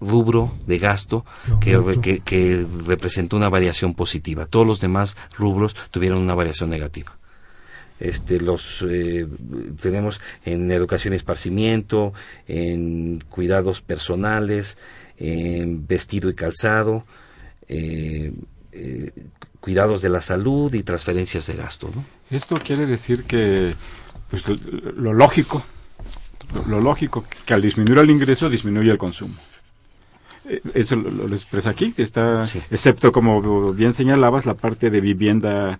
[0.00, 1.24] rubro de gasto
[1.60, 4.46] que, que representó una variación positiva.
[4.46, 7.16] Todos los demás rubros tuvieron una variación negativa
[8.00, 9.26] este los eh,
[9.80, 12.12] tenemos en educación y esparcimiento
[12.48, 14.76] en cuidados personales
[15.18, 17.04] en vestido y calzado
[17.68, 18.32] eh,
[18.72, 19.10] eh,
[19.60, 22.04] cuidados de la salud y transferencias de gasto ¿no?
[22.30, 23.74] Esto quiere decir que
[24.30, 24.42] pues,
[24.96, 25.62] lo, lógico,
[26.66, 29.34] lo, lógico, que al disminuir el ingreso disminuye el consumo.
[30.48, 32.60] Eh, Eso lo, lo expresa aquí, que está, Sí.
[32.70, 35.78] excepto como bien señalabas, la parte de vivienda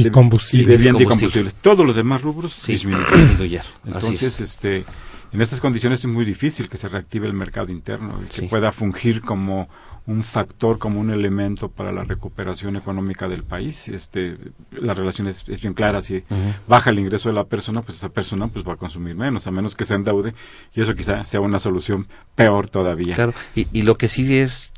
[0.00, 0.64] Y de- combustible.
[0.64, 1.32] y de vivienda y Combustible.
[1.42, 1.54] combustibles.
[1.62, 3.62] Todos los demás rubros sí disminuyen.
[3.86, 4.40] Entonces, es.
[4.40, 4.84] este,
[5.32, 8.46] en estas condiciones es muy difícil que se reactive el mercado interno y que Sí.
[8.46, 9.68] pueda fungir como
[10.08, 13.88] un factor, como un elemento para la recuperación económica del país.
[13.88, 14.36] Este,
[14.70, 16.00] la relación es, es bien clara.
[16.00, 16.22] Si
[16.68, 19.50] baja el ingreso de la persona, pues esa persona pues va a consumir menos, a
[19.50, 20.32] menos que se endeude
[20.74, 23.16] y eso quizá sea una solución peor todavía.
[23.16, 24.72] Claro, y, y lo que sí es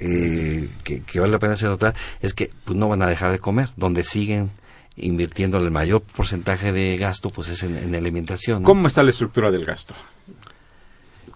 [0.00, 3.32] eh, que, que vale la pena hacer notar es que pues, no van a dejar
[3.32, 4.50] de comer, donde siguen
[4.96, 8.62] invirtiendo el mayor porcentaje de gasto pues es en, en alimentación.
[8.62, 8.66] ¿no?
[8.66, 9.94] ¿Cómo está la estructura del gasto?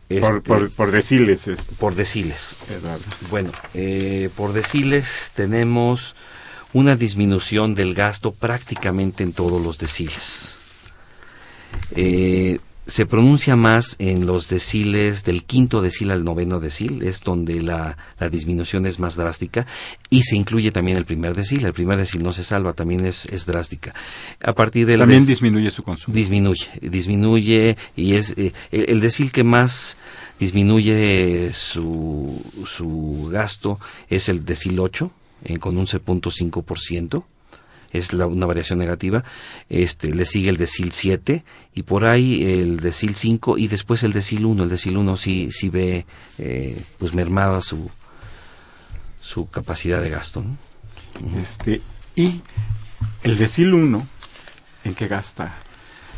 [0.08, 1.48] Este, Por, por, por deciles,
[1.80, 2.56] por deciles.
[3.28, 6.14] Bueno, eh, por deciles tenemos
[6.72, 10.58] una disminución del gasto prácticamente en todos los deciles.
[11.96, 17.60] Eh, se pronuncia más en los deciles del quinto decil al noveno decil, es donde
[17.60, 19.66] la, la disminución es más drástica,
[20.08, 21.64] y se incluye también el primer decil.
[21.66, 23.94] El primer decil no se salva, también es, es drástica.
[24.42, 26.14] A partir del También disminuye su consumo.
[26.14, 29.96] disminuye, disminuye y es eh, el, el decil que más
[30.38, 35.10] disminuye su, su gasto es el decil 8
[35.44, 37.24] eh, con un 11.5%.
[37.92, 39.24] Es la- una variación negativa.
[39.68, 44.12] Este, le sigue el decil 7 y por ahí el decil 5 y después el
[44.12, 44.62] decil 1.
[44.64, 46.06] El decil 1 sí, sí ve
[46.38, 47.90] eh, pues mermada su,
[49.20, 50.42] su capacidad de gasto.
[50.42, 51.38] ¿no?
[51.38, 51.80] Este,
[52.14, 52.40] y
[53.22, 54.06] el decil 1,
[54.84, 55.54] ¿en qué gasta?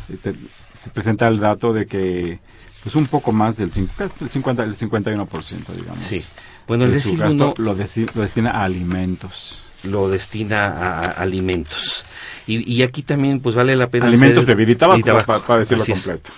[0.09, 0.35] Eh, te-
[0.81, 2.39] Se presenta el dato de que
[2.83, 3.89] pues un poco más del cin-
[4.21, 5.99] el 50, el 51%, digamos.
[6.01, 6.23] Sí.
[6.65, 9.63] Bueno, el de su decil gasto 1 lo, lo destina a alimentos.
[9.83, 12.05] Lo destina a, a alimentos.
[12.47, 15.25] Y, y aquí también pues vale la pena alimentos, bebida y tabaco, y tabaco.
[15.25, 15.99] para, para decirlo Así es.
[16.03, 16.31] completo.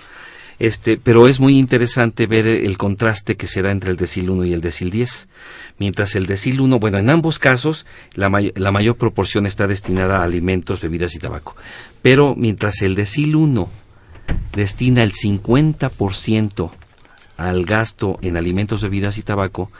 [0.58, 4.44] Este, pero es muy interesante ver el contraste que se da entre el decil 1
[4.44, 5.26] y el decil 10.
[5.78, 7.84] Mientras el decil 1, bueno, en ambos casos
[8.14, 11.56] la, may- la mayor proporción está destinada a alimentos, bebidas y tabaco.
[12.02, 13.68] Pero mientras el decil 1
[14.54, 16.70] destina el 50%
[17.38, 19.70] al gasto en alimentos, bebidas y tabaco,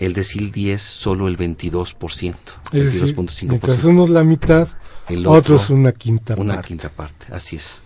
[0.00, 2.34] el decil 10 solo el 22%.
[2.72, 3.48] Es decir, 22.5%.
[3.48, 4.66] mientras unos la mitad,
[5.08, 6.68] El otro, otros una quinta una parte.
[6.68, 7.82] quinta parte, así es.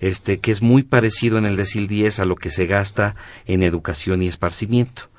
[0.00, 3.14] Este, que es muy parecido en el decil 10 a lo que se gasta
[3.46, 5.10] en educación y esparcimiento.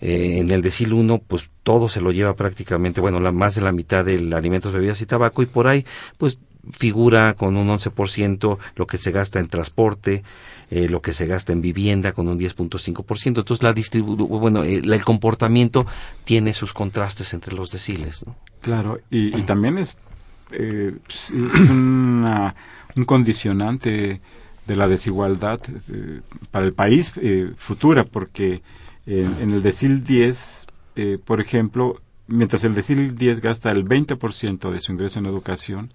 [0.00, 3.60] Eh, en el decil 1, pues todo se lo lleva prácticamente, bueno, la, más de
[3.60, 5.84] la mitad del alimentos, bebidas y tabaco, y por ahí,
[6.16, 6.38] pues
[6.76, 10.22] figura con un 11% lo que se gasta en transporte,
[10.70, 13.26] eh, lo que se gasta en vivienda con un 10.5%.
[13.26, 15.86] Entonces, la distribu bueno, eh, el comportamiento
[16.24, 18.24] tiene sus contrastes entre los deciles.
[18.26, 18.36] ¿no?
[18.60, 19.96] Claro, y, y también es
[20.52, 22.54] eh, pues, es una,
[22.96, 24.20] un condicionante
[24.66, 25.58] de la desigualdad
[25.90, 28.62] eh, para el país eh, futura, porque
[29.06, 30.66] en, en el decil 10,
[30.96, 35.92] eh, por ejemplo, mientras el decil 10 gasta el 20% de su ingreso en educación.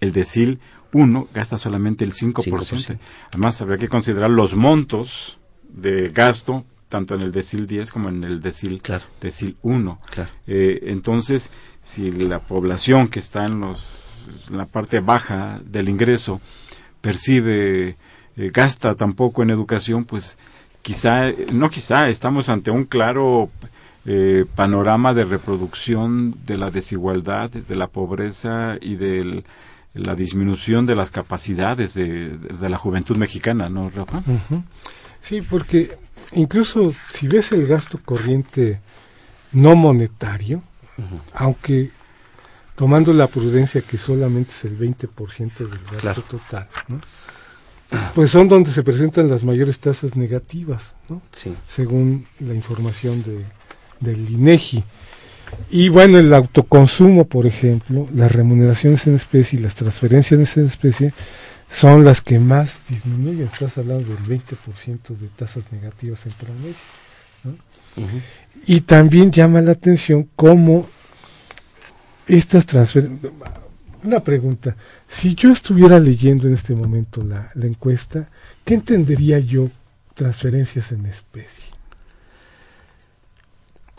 [0.00, 0.58] El decil
[0.92, 2.32] 1 gasta solamente el 5%.
[2.34, 2.98] 5%.
[3.28, 5.38] Además, habría que considerar los montos
[5.68, 9.04] de gasto tanto en el decil 10 como en el decil, Claro.
[9.20, 10.00] decil 1.
[10.10, 10.30] Claro.
[10.48, 16.40] Eh, entonces, si la población que está en, los, en la parte baja del ingreso
[17.00, 17.90] percibe,
[18.36, 20.36] eh, gasta tampoco en educación, pues
[20.82, 23.50] quizá, no quizá, estamos ante un claro
[24.04, 29.44] eh, panorama de reproducción de la desigualdad, de la pobreza y de
[29.94, 34.22] la disminución de las capacidades de, de la juventud mexicana, ¿no, Rafa?
[35.20, 35.96] Sí, porque
[36.32, 38.80] incluso si ves el gasto corriente
[39.52, 40.62] no monetario,
[41.34, 41.90] aunque
[42.76, 46.22] tomando la prudencia que solamente es el 20% del gasto Claro.
[46.22, 47.00] total, ¿no?
[48.14, 51.20] pues son donde se presentan las mayores tasas negativas, ¿no?
[51.32, 51.52] Sí.
[51.66, 53.44] según la información de,
[53.98, 54.84] del INEGI.
[55.70, 61.12] Y bueno, el autoconsumo, por ejemplo, las remuneraciones en especie y las transferencias en especie
[61.70, 63.48] son las que más disminuyen.
[63.52, 66.74] Estás hablando del 20% de tasas negativas en promedio.
[68.66, 70.88] Y también llama la atención cómo
[72.26, 73.32] estas transferencias...
[74.02, 74.76] Una pregunta,
[75.06, 78.28] si yo estuviera leyendo en este momento la, la encuesta,
[78.64, 79.68] ¿qué entendería yo
[80.14, 81.69] transferencias en especie?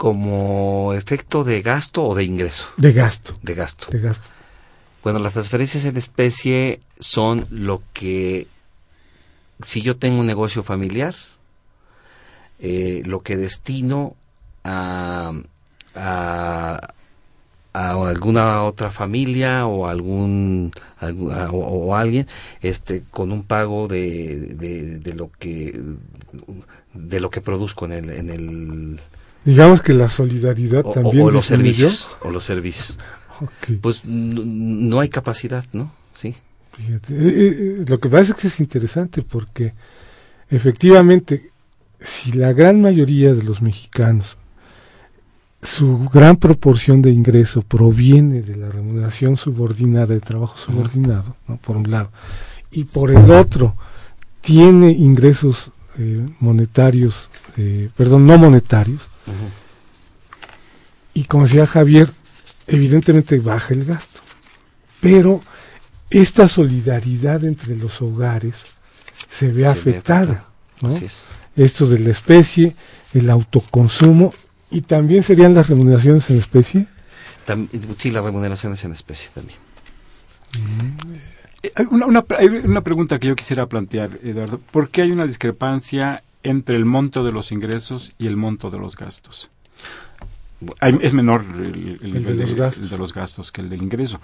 [0.02, 2.66] Como efecto de gasto o de ingreso.
[2.76, 3.86] De gasto, De gasto.
[3.92, 4.28] de gasto.
[5.04, 8.48] Bueno, las transferencias en especie son lo que,
[9.64, 11.14] si yo tengo un negocio familiar,
[12.60, 14.16] eh, lo que destino
[14.64, 15.34] a,
[15.96, 16.80] a,
[17.74, 22.26] a alguna otra familia o algún, algún- a- o, o alguien
[22.62, 25.80] este con un pago de, de, de lo que
[26.96, 29.00] de lo que produzco en el, en el
[29.46, 32.98] Digamos que la solidaridad o, también o- o los servicios o los servicios.
[33.82, 36.36] Pues no hay capacidad no sí.
[36.78, 37.14] Fíjate.
[37.14, 37.20] Eh,
[37.82, 39.74] eh, lo que pasa es que es interesante porque
[40.50, 41.50] efectivamente,
[42.00, 44.38] si la gran mayoría de los mexicanos,
[45.64, 51.58] su gran proporción de ingreso proviene de la remuneración subordinada, de trabajo subordinado, ¿no?
[51.58, 52.12] por un lado,
[52.72, 53.76] y por el otro,
[54.42, 59.02] tiene ingresos eh, monetarios, eh, perdón, no monetarios,
[61.14, 62.10] Y como decía Javier,
[62.68, 64.20] evidentemente baja el gasto.
[65.02, 65.42] Pero
[66.10, 68.56] esta solidaridad entre los hogares
[69.30, 70.22] se ve Se ve afectada.
[70.22, 70.46] afectada.
[70.82, 70.90] ¿no?
[70.90, 71.26] Así es.
[71.56, 72.76] Esto de la especie,
[73.14, 74.34] el autoconsumo
[74.70, 76.88] y también serían las remuneraciones en especie.
[77.98, 79.60] Sí, las remuneraciones en especie también.
[81.76, 84.60] Hay Una, una, hay una pregunta que yo quisiera plantear, Eduardo.
[84.72, 88.80] ¿Por qué hay una discrepancia entre el monto de los ingresos y el monto de
[88.80, 89.50] los gastos?
[90.80, 92.84] Hay- es menor el, el nivel de los gastos.
[92.84, 94.20] el de los gastos que el del ingreso.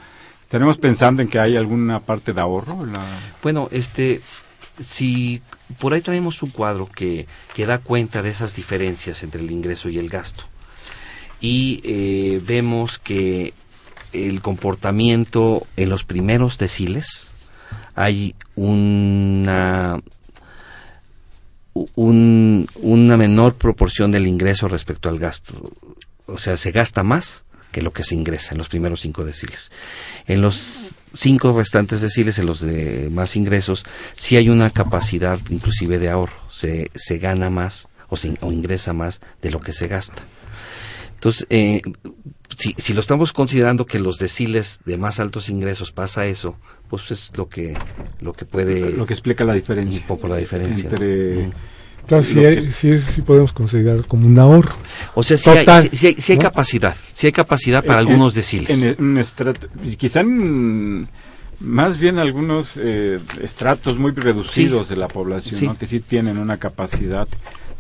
[0.50, 2.86] ¿Tenemos pensando en que hay alguna parte de ahorro?
[2.86, 4.22] La- Bueno, este,
[4.82, 5.42] si
[5.80, 9.90] por ahí traemos un cuadro que, que da cuenta de esas diferencias entre el ingreso
[9.90, 10.44] y el gasto.
[11.42, 13.54] Y eh, vemos que
[14.14, 17.32] el comportamiento en los primeros deciles
[17.96, 20.00] hay una
[21.96, 25.72] un- una menor proporción del ingreso respecto al gasto.
[26.26, 29.72] O sea, se gasta más que lo que se ingresa en los primeros cinco deciles.
[30.26, 36.00] En los cinco restantes deciles, en los de más ingresos, sí hay una capacidad inclusive
[36.00, 36.40] de ahorro.
[36.50, 40.24] Se, se gana más o, se, o ingresa más de lo que se gasta.
[41.16, 41.82] Entonces, eh,
[42.58, 46.56] si, si lo estamos considerando que los deciles de más altos ingresos pasa eso,
[46.90, 47.76] pues es lo que,
[48.22, 48.92] lo que puede...
[48.92, 50.02] lo que explica la diferencia.
[50.02, 50.90] un poco la diferencia.
[50.90, 51.50] Entre.
[52.08, 54.76] Claro, sí, hay- que- sí es- sí podemos considerar como un ahorro.
[55.14, 56.44] O sea, sí hay, Total, sí- sí hay- sí hay ¿no?
[56.44, 58.70] capacidad, sí hay capacidad para en- algunos deciles.
[58.70, 59.68] En estrato,
[59.98, 61.08] quizá en-
[61.60, 65.66] más bien algunos eh, estratos muy reducidos de la población, Sí.
[65.68, 65.78] ¿no?
[65.78, 67.28] que sí tienen una capacidad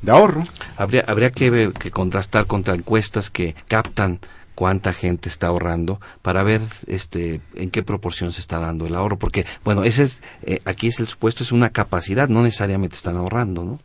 [0.01, 0.43] de ahorro.
[0.75, 4.19] Habría, habría que, ver- que contrastar contra encuestas que captan
[4.57, 9.19] cuánta gente está ahorrando para ver este en qué proporción se está dando el ahorro
[9.19, 13.17] porque bueno ese es eh, aquí es el supuesto es una capacidad no necesariamente están
[13.17, 13.79] ahorrando no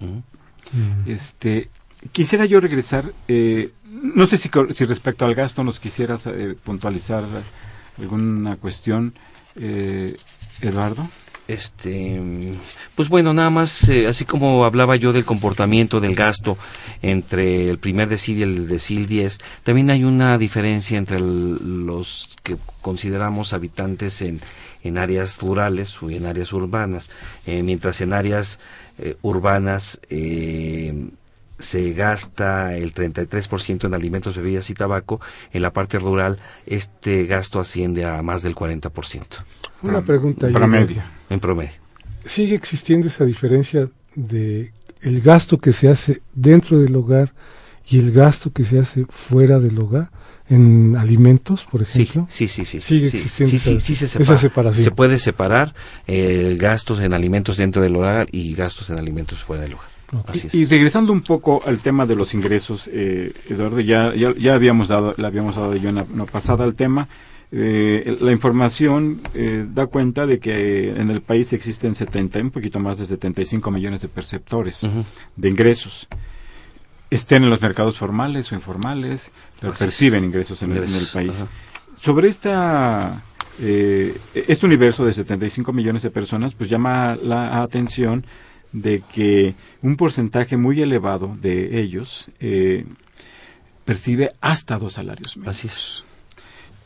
[0.00, 1.10] Ujú.
[1.10, 1.70] Este,
[2.12, 7.24] quisiera yo regresar, eh, no sé si, si respecto al gasto nos quisieras eh, puntualizar
[7.98, 9.14] alguna cuestión,
[9.56, 10.16] eh,
[10.60, 11.08] Eduardo.
[11.48, 12.20] Este,
[12.94, 16.58] pues bueno, nada más, eh, así como hablaba yo del comportamiento del gasto
[17.00, 22.58] entre el primer decil y el decil 10, también hay una diferencia entre los que
[22.82, 24.40] consideramos habitantes en,
[24.98, 27.08] áreas rurales o en áreas urbanas,
[27.46, 28.58] eh, mientras en áreas
[28.98, 30.00] eh, urbanas
[31.58, 35.20] se gasta el 33% en alimentos, bebidas y tabaco,
[35.52, 39.44] en la parte rural este gasto asciende a más del 40%.
[39.82, 40.46] Una pregunta.
[40.46, 41.02] En promedio.
[41.30, 41.72] En promedio.
[42.24, 47.32] ¿Sigue existiendo esa diferencia de el gasto que se hace dentro del hogar
[47.88, 50.10] y el gasto que se hace fuera del hogar?
[50.50, 52.26] en alimentos, por ejemplo.
[52.30, 52.80] Sí, sí, sí.
[52.80, 54.82] Sigue sí, existiendo sí, sí, se esa separación.
[54.82, 55.74] Se puede separar
[56.06, 59.88] eh, gastos en alimentos dentro del hogar y gastos en alimentos fuera del hogar.
[60.54, 65.14] Y, regresando un poco al tema de los ingresos, eh, Eduardo, ya, ya, habíamos dado,
[65.18, 67.08] le habíamos dado yo una, pasada al tema.
[67.50, 72.78] Eh, la información eh, da cuenta de que en el país existen 70, un poquito
[72.78, 74.86] más de 75 millones de perceptores
[75.36, 76.08] de ingresos.
[77.10, 81.44] Estén en los mercados formales o informales, pero perciben ingresos en, el, país.
[81.96, 83.22] Sobre esta,
[83.58, 88.26] este universo de 75 millones de personas, pues llama la atención
[88.72, 92.84] de que un porcentaje muy elevado de ellos eh,
[93.84, 95.56] percibe hasta dos salarios mínimos.
[95.56, 96.04] Así es.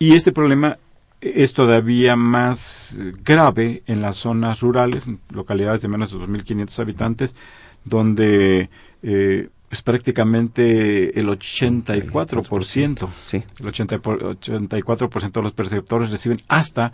[0.03, 0.79] Y este problema
[1.21, 7.37] es todavía más grave en las zonas rurales, en localidades de menos de 2.500 habitantes,
[7.85, 8.69] donde
[9.05, 13.45] eh, pues prácticamente el 84%, sí.
[13.61, 16.93] el 84% de los perceptores reciben hasta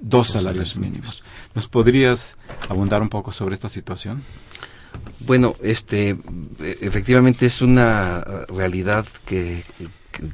[0.00, 1.22] dos salarios mínimos.
[1.54, 2.36] ¿Nos podrías
[2.68, 4.20] abundar un poco sobre esta situación?
[5.20, 6.16] Bueno, este,
[6.58, 9.62] efectivamente es una realidad que,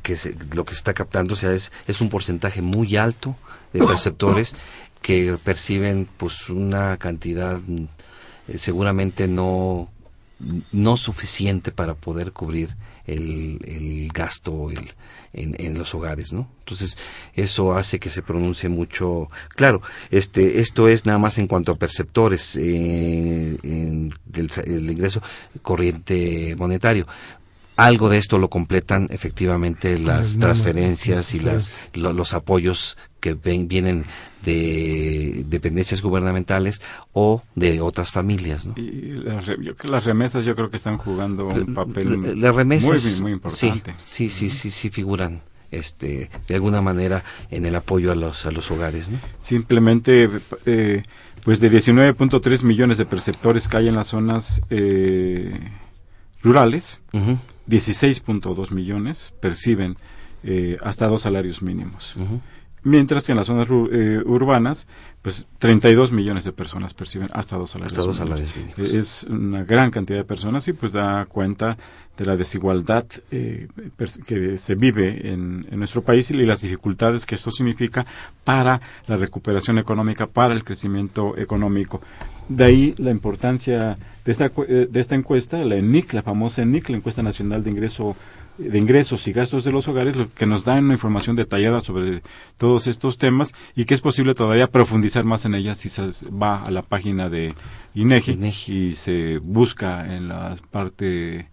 [0.03, 0.17] que,
[0.55, 3.37] lo que se está captando, o sea, es, es un porcentaje muy alto
[3.73, 4.55] de perceptores
[5.03, 7.59] que perciben pues una cantidad
[8.49, 9.91] eh, seguramente no
[10.73, 12.75] no suficiente para poder cubrir
[13.07, 14.93] el, el gasto el,
[15.33, 16.49] en, en, los hogares, ¿no?
[16.61, 16.97] Entonces
[17.35, 19.31] eso hace que se pronuncie mucho.
[19.51, 25.23] Claro, este esto es nada más en cuanto a perceptores eh, en, del el ingreso
[25.63, 27.07] corriente monetario
[27.77, 34.05] algo de esto lo completan efectivamente las transferencias y las, los apoyos que vienen
[34.45, 38.67] de dependencias gubernamentales o de otras familias.
[38.67, 38.75] ¿no?
[38.77, 43.95] Y las, remesas yo creo que están jugando un papel las remesas, muy, importante.
[43.99, 48.51] Sí, sí, sí, sí, figuran este, de alguna manera en el apoyo a los, a
[48.51, 49.11] los hogares.
[49.11, 49.19] ¿no?
[49.41, 50.31] Simplemente,
[50.67, 51.03] eh,
[51.45, 54.63] pues de 19.3 millones de perceptores que hay en las zonas...
[54.71, 55.59] Eh,
[56.45, 57.01] rurales,
[57.69, 59.97] 16.2 millones perciben
[60.43, 62.15] eh, hasta dos salarios mínimos.
[62.83, 64.87] Mientras que en las zonas eh, urbanas,
[65.23, 67.97] pues 32 millones de personas perciben hasta dos salarios,
[68.55, 68.79] mínimos.
[68.79, 71.79] Es una gran cantidad de personas y pues da cuenta
[72.15, 73.69] de la desigualdad eh,
[74.27, 78.05] que se vive en, en, nuestro país y las dificultades que esto significa
[78.45, 82.03] para la recuperación económica, para el crecimiento económico.
[82.49, 86.91] De ahí la importancia de esta, eh, de esta encuesta, la ENIC, la famosa ENIC,
[86.91, 88.17] la encuesta nacional de ingreso
[88.59, 92.23] de ingresos y gastos de los hogares, lo que nos da una información detallada sobre
[92.57, 96.63] todos estos temas y que es posible todavía profundizar más en ella si se va
[96.63, 97.55] a la página de
[97.95, 98.73] INEGI, INEGI.
[98.73, 101.49] y se busca en la parte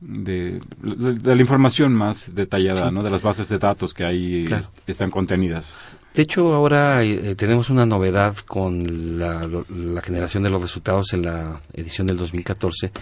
[0.00, 3.02] de, de, la información más detallada, ¿no?
[3.02, 4.46] De las bases de datos que ahí
[4.86, 5.96] están contenidas.
[6.14, 11.22] De hecho, ahora eh, tenemos una novedad con la, la, generación de los resultados en
[11.22, 12.92] la edición del 2014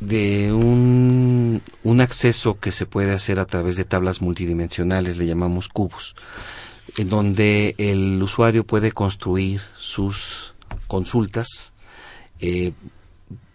[0.00, 5.68] de un, un acceso que se puede hacer a través de tablas multidimensionales, le llamamos
[5.68, 6.16] cubos,
[6.98, 10.54] en donde el usuario puede construir sus
[10.88, 11.72] consultas
[12.40, 12.72] eh,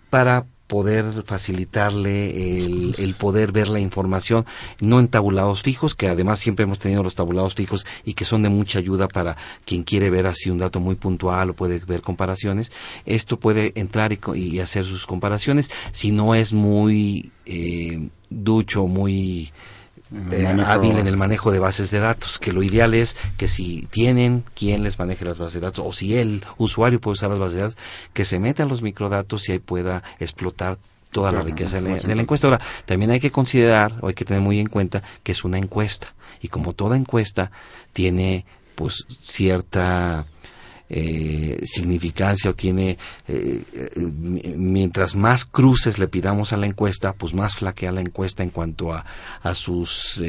[0.10, 4.45] para poder facilitarle el, poder ver la información,
[4.80, 8.43] no en tabulados fijos, que además siempre hemos tenido los tabulados fijos y que son
[8.43, 12.01] de mucha ayuda para quien quiere ver así un dato muy puntual o puede ver
[12.01, 12.72] comparaciones.
[13.05, 19.51] Esto puede entrar y, hacer sus comparaciones si no es muy eh, ducho, muy
[20.32, 23.88] eh, hábil en el manejo de bases de datos, que lo ideal es que si
[23.91, 27.39] tienen quien les maneje las bases de datos o si el usuario puede usar las
[27.39, 27.78] bases de datos,
[28.14, 30.78] que se meta los microdatos y ahí pueda explotar
[31.12, 32.47] toda la riqueza de la, encuesta.
[32.47, 35.58] Ahora, también hay que considerar o hay que tener muy en cuenta que es una
[35.58, 36.14] encuesta.
[36.41, 37.51] Y como toda encuesta
[37.93, 38.45] tiene
[38.76, 40.28] pues cierta
[40.90, 47.34] eh, significancia o tiene, eh, eh, mientras más cruces le pidamos a la encuesta, pues
[47.34, 49.06] más flaquea la encuesta en cuanto a,
[49.44, 50.22] a sus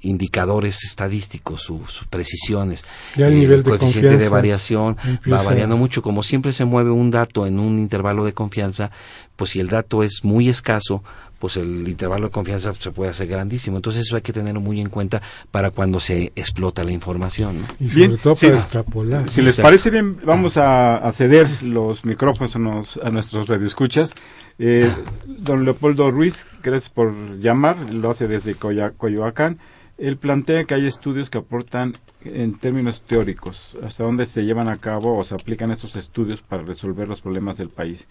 [0.00, 2.84] indicadores estadísticos, sus precisiones.
[3.16, 4.96] Ya el, nivel de coeficiente de variación
[5.30, 6.02] va variando mucho.
[6.02, 8.90] Como siempre se mueve un dato en un intervalo de confianza,
[9.36, 11.04] pues si el dato es muy escaso,
[11.42, 13.76] pues el intervalo de confianza se puede hacer grandísimo.
[13.76, 15.20] Entonces eso hay que tenerlo muy en cuenta
[15.50, 17.66] para cuando se explota la información.
[17.80, 19.28] Y sobre todo para extrapolar.
[19.28, 24.14] Si les parece bien, vamos a, ceder los micrófonos a, nuestros radioescuchas.
[24.60, 24.88] Eh,
[25.26, 29.58] don Leopoldo Ruiz, gracias por llamar, lo hace desde Coyoacán.
[29.98, 34.76] Él plantea que hay estudios que aportan en términos teóricos hasta dónde se llevan a
[34.76, 38.06] cabo o se aplican estos estudios para resolver los problemas del país.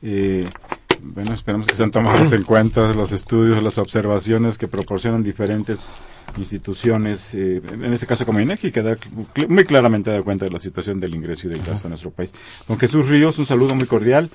[0.00, 0.48] Eh,
[1.00, 5.94] bueno, esperamos que sean tomadas en cuenta los estudios, las observaciones que proporcionan diferentes
[6.38, 8.96] instituciones, eh, en este caso como INEGI, que da
[9.48, 12.32] muy claramente da cuenta de la situación del ingreso y del gasto en nuestro país.
[12.68, 14.30] Don Jesús Ríos, un saludo muy cordial.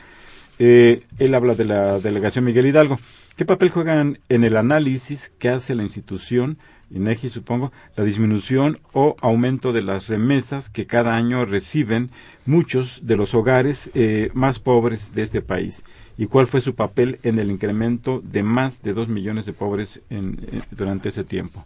[0.59, 2.99] Eh, él habla de la delegación Miguel Hidalgo.
[3.35, 6.57] ¿Qué papel juegan en el análisis que hace la institución,
[6.89, 12.09] INEGI supongo, la disminución o aumento de las remesas que cada año reciben
[12.45, 15.83] muchos de los hogares eh, más pobres de este país?
[16.17, 20.01] Y cuál fue su papel en el incremento de más de dos millones de pobres
[20.09, 21.63] en, durante ese tiempo.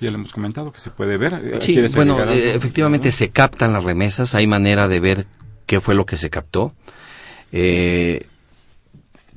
[0.00, 1.62] Ya le hemos comentado que se puede ver.
[1.62, 5.26] Sí, bueno, eh, efectivamente se captan las remesas, hay manera de ver
[5.66, 6.74] qué fue lo que se captó.
[7.52, 8.26] Eh,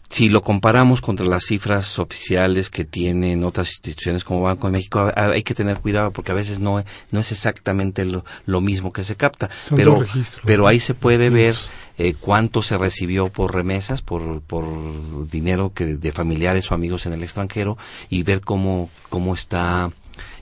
[0.09, 5.11] si lo comparamos contra las cifras oficiales que tienen otras instituciones como Banco de México,
[5.15, 9.03] hay que tener cuidado porque a veces no, no es exactamente lo, lo mismo que
[9.03, 9.49] se capta.
[9.75, 10.05] pero,
[10.45, 11.55] pero ahí se puede ver
[11.97, 17.13] eh, cuánto se recibió por remesas, por, por dinero que de familiares o amigos en
[17.13, 17.77] el extranjero
[18.09, 19.91] y ver cómo, cómo está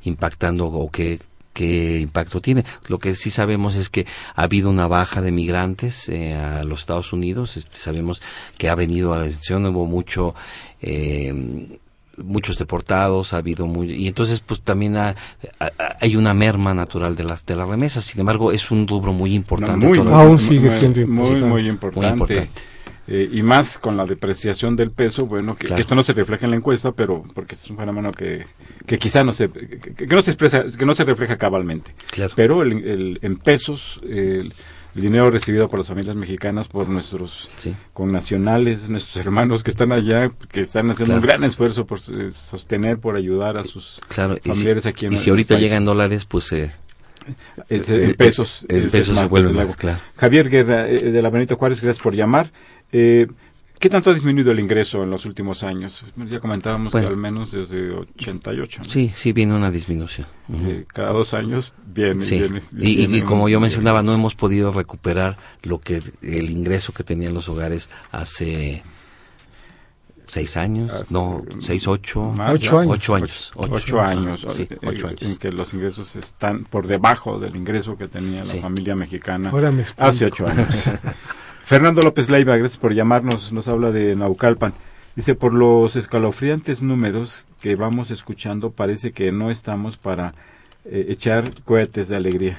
[0.04, 1.20] impactando o qué,
[1.54, 2.66] qué impacto tiene.
[2.88, 6.82] Lo que sí sabemos es que ha habido una baja de migrantes eh, a los
[6.82, 7.58] Estados Unidos.
[7.58, 8.22] Este, sabemos
[8.58, 10.36] que ha venido a la elección, hubo mucho
[10.82, 11.80] eh,
[12.18, 17.46] muchos deportados, ha habido muy y entonces pues también hay una merma natural de las
[17.46, 18.04] de las remesas.
[18.04, 19.86] Sin embargo, es un rubro muy importante.
[19.86, 22.50] muy, aún sigue siendo muy, muy, importante.
[23.08, 26.52] Eh, y más con la depreciación del peso, bueno, que, esto no se refleja en
[26.52, 28.48] la encuesta, pero porque es un fenómeno que,
[28.88, 31.94] que quizá no se que, no se expresa, que no se refleja cabalmente.
[32.10, 32.34] Claro.
[32.36, 34.52] Pero el, en pesos el,
[34.96, 37.50] el dinero recibido por las familias mexicanas, por nuestros
[37.94, 42.98] connacionales, nuestros hermanos que están allá, que están haciendo un gran esfuerzo por eh, sostener,
[43.00, 46.52] por ayudar a sus familiares aquí en Y si ahorita llegan dólares, pues...
[46.54, 46.72] Eh,
[47.70, 48.66] en pesos.
[48.70, 50.00] En pesos se vuelve claro.
[50.16, 52.52] Javier Guerra, eh, de la Benito Juárez, gracias por llamar.
[52.92, 53.28] Eh,
[53.80, 56.04] ¿Qué tanto ha disminuido el ingreso en los últimos años?
[56.16, 58.84] Ya comentábamos que al menos desde 88.
[58.86, 60.28] Sí, sí viene una disminución.
[60.52, 62.24] Eh, cada dos años viene.
[62.24, 62.48] Sí.
[62.78, 67.50] y, como yo mencionaba, no hemos podido recuperar lo que el ingreso que tenían los
[67.50, 68.84] hogares hace
[70.28, 72.92] seis años, no, seis, ocho, ocho años.
[72.92, 73.52] Ocho años.
[73.56, 75.22] Ocho, años, sí, eh, ocho años.
[75.22, 79.52] En que los ingresos están por debajo del ingreso que tenía la familia mexicana
[79.98, 80.68] hace ocho años.
[81.66, 84.72] Fernando López Leiva, gracias por llamarnos, nos habla de Naucalpan.
[85.16, 90.36] Dice, por los escalofriantes números que vamos escuchando, parece que no estamos para
[90.86, 92.56] eh, echar cohetes de alegría.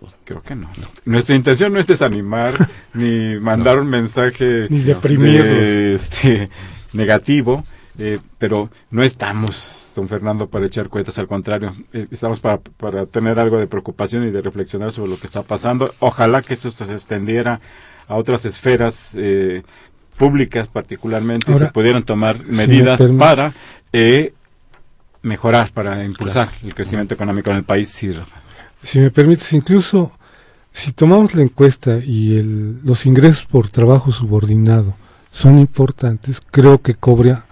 [0.00, 0.68] Pues, creo que no,
[1.04, 2.52] Nuestra intención no es desanimar
[2.94, 6.50] ni mandar un mensaje ni este,
[6.94, 7.62] negativo,
[7.96, 13.06] eh, pero no estamos, don Fernando, para echar cohetes, al contrario, eh, estamos para, para
[13.06, 15.88] tener algo de preocupación y de reflexionar sobre lo que está pasando.
[16.00, 17.60] Ojalá que esto se extendiera
[18.08, 19.62] a otras esferas eh,
[20.16, 23.52] públicas particularmente se pudieran tomar medidas para
[23.92, 24.32] eh,
[25.22, 27.88] mejorar, para impulsar el crecimiento económico en el país.
[28.82, 30.12] Si me permites, incluso
[30.72, 34.94] si tomamos la encuesta y el, los ingresos por trabajo subordinado
[35.30, 37.46] son importantes, creo que cobra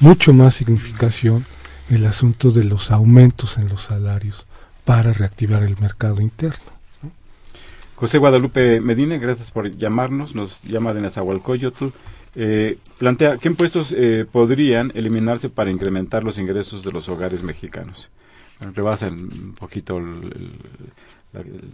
[0.00, 1.46] mucho más significación
[1.90, 4.46] el asunto de los aumentos en los salarios
[4.84, 6.74] para reactivar el mercado interno.
[7.96, 11.86] José Guadalupe Medina, gracias por llamarnos, nos llama de Nezahualcóyotl.
[12.36, 18.10] Eh, plantea, ¿qué impuestos eh, podrían eliminarse para incrementar los ingresos de los hogares mexicanos?
[18.58, 20.00] Bueno, rebasan un poquito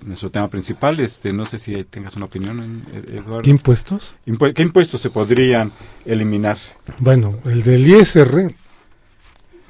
[0.04, 1.00] nuestro tema principal.
[1.00, 3.42] Este, no sé si tengas una opinión, Eduardo.
[3.42, 4.14] ¿Qué impuestos?
[4.54, 5.72] ¿Qué impuestos se podrían
[6.04, 6.58] eliminar?
[6.98, 8.52] Bueno, el del ISR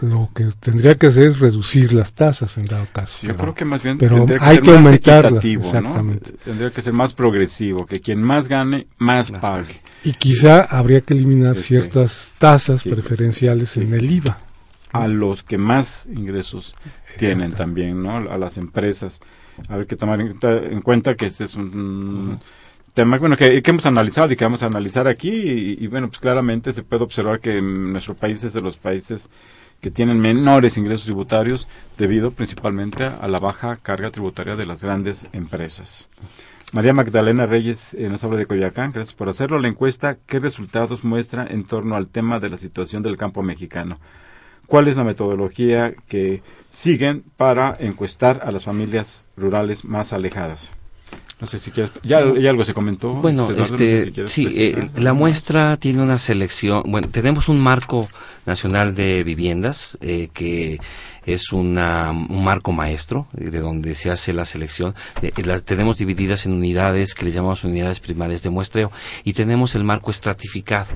[0.03, 3.19] lo que tendría que hacer es reducir las tasas en dado caso.
[3.23, 5.45] Yo creo que más bien pero que hay que aumentarlas.
[5.45, 6.33] Exactamente.
[6.45, 9.81] Tendría que ser más progresivo, que quien más gane, más pague.
[10.05, 14.39] Y quizá habría que eliminar este, ciertas tasas preferenciales en el IVA.
[14.93, 16.75] A los que más ingresos
[17.17, 18.17] tienen también, ¿no?
[18.17, 19.21] A las empresas.
[19.69, 22.41] A ver que tomar en, cuenta que este es un
[22.93, 26.73] tema bueno que, hemos analizado y que vamos a analizar aquí y, bueno pues claramente
[26.73, 29.31] se puede observar que nuestro país es de los países
[29.81, 31.69] que tienen menores ingresos tributarios
[31.99, 36.09] debido principalmente a la baja carga tributaria de las grandes empresas.
[36.73, 39.59] María Magdalena Reyes eh, nos habla de Coyacán, gracias por hacerlo.
[39.59, 43.99] La encuesta, ¿qué resultados muestra en torno al tema de la situación del campo mexicano?
[44.67, 50.73] ¿Cuál es la metodología que siguen para encuestar a las familias rurales más alejadas?
[51.41, 51.93] No sé si quieres.
[52.03, 53.15] Ya, algo se comentó.
[53.15, 56.83] Bueno, este, sí, eh, la muestra tiene una selección.
[56.87, 58.09] Bueno, tenemos un marco
[58.45, 60.79] nacional de viviendas eh, que
[61.25, 64.95] es una, un marco maestro eh, de donde se hace la selección.
[65.45, 68.93] la, tenemos divididas en unidades que le llamamos unidades primarias de muestreo
[69.25, 70.91] y tenemos el marco estratificado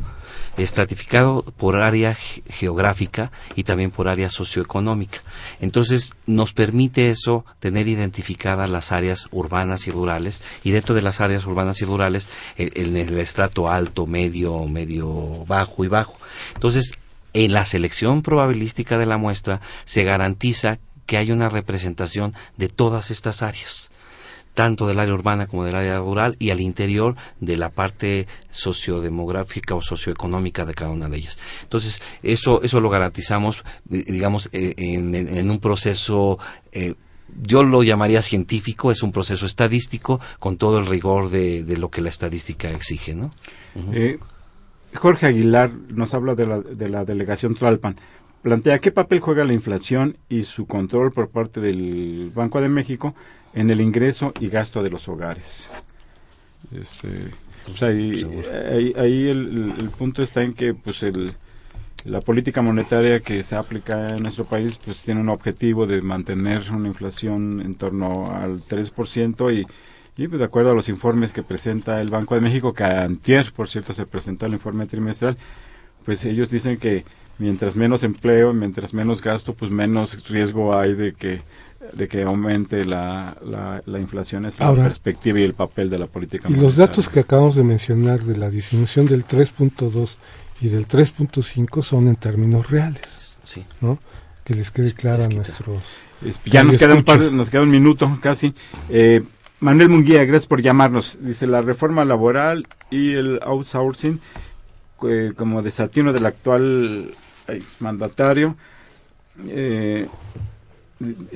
[0.57, 5.23] estratificado por área geográfica y también por área socioeconómica.
[5.61, 11.21] Entonces, nos permite eso tener identificadas las áreas urbanas y rurales y dentro de las
[11.21, 16.17] áreas urbanas y rurales en el, el estrato alto, medio, medio bajo y bajo.
[16.55, 16.93] Entonces,
[17.33, 23.11] en la selección probabilística de la muestra se garantiza que hay una representación de todas
[23.11, 23.91] estas áreas
[24.55, 29.75] tanto del área urbana como del área rural y al interior de la parte sociodemográfica
[29.75, 31.39] o socioeconómica de cada una de ellas.
[31.63, 36.39] Entonces, eso, eso lo garantizamos, eh, digamos, eh, en, un proceso
[36.73, 36.95] eh,
[37.43, 42.01] yo lo llamaría científico, es un proceso estadístico con todo el rigor de, lo que
[42.01, 43.31] la estadística exige, ¿no?
[44.95, 47.97] Jorge Aguilar nos habla de la, de la delegación Tlalpan.
[48.43, 53.15] Plantea qué papel juega la inflación y su control por parte del Banco de México
[53.55, 55.69] en el ingreso y gasto de los hogares.
[56.73, 57.09] Este,
[57.67, 61.35] pues ahí, ahí, el, punto está en que pues el,
[62.05, 66.71] la política monetaria que se aplica en nuestro país pues tiene un objetivo de mantener
[66.71, 69.67] una inflación en torno al 3% y,
[70.21, 73.53] y pues, de acuerdo a los informes que presenta el Banco de México, que antier,
[73.53, 75.37] por cierto, se presentó el informe trimestral,
[76.05, 77.05] pues ellos dicen que
[77.39, 81.43] mientras menos empleo, mientras menos gasto, pues menos riesgo hay de que
[81.93, 83.37] de que aumente la,
[83.87, 87.20] la, inflación es la perspectiva y el papel de la política y los datos que
[87.20, 90.16] acabamos de mencionar de la disminución del 3.2
[90.61, 93.64] y del 3.5 son en términos reales sí.
[93.80, 93.99] ¿no?
[94.45, 95.78] que les quede clara a nuestros
[96.47, 98.55] ya nos queda un par, nos queda un minuto casi.
[98.89, 99.22] Eh,
[99.61, 101.18] Manuel Munguía gracias por llamarnos.
[101.20, 104.20] Dice la reforma laboral y el outsourcing
[105.09, 107.11] eh, como desatino del actual
[107.80, 108.57] mandatario
[109.49, 110.09] eh,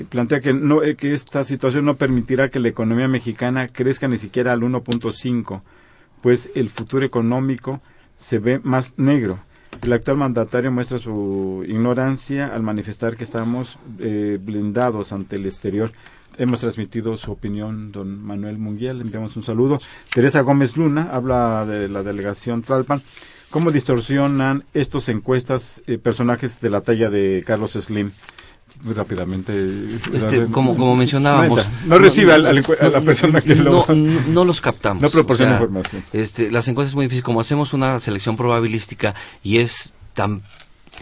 [0.08, 4.18] plantea que no eh, que esta situación no permitirá que la economía mexicana crezca ni
[4.18, 5.62] siquiera al 1.5,
[6.22, 7.80] pues el futuro económico
[8.14, 9.38] se ve más negro.
[9.82, 15.92] El actual mandatario muestra su ignorancia al manifestar que estamos eh, blindados ante el exterior.
[16.36, 19.78] Hemos transmitido su opinión, don Manuel Munguía, le enviamos un saludo.
[20.12, 23.02] Teresa Gómez Luna habla de la delegación Tlalpan.
[23.50, 28.10] ¿Cómo distorsionan estos encuestas eh, personajes de la talla de Carlos Slim?
[28.82, 29.52] Muy rápidamente.
[30.12, 31.68] Este, como, como mencionábamos.
[31.86, 33.86] No, recibe a, la persona que lo.
[33.88, 35.02] No, los captamos.
[35.02, 36.04] No proporciona información.
[36.12, 37.24] Este, las encuestas es muy difícil.
[37.24, 40.42] Como hacemos una selección probabilística y es tan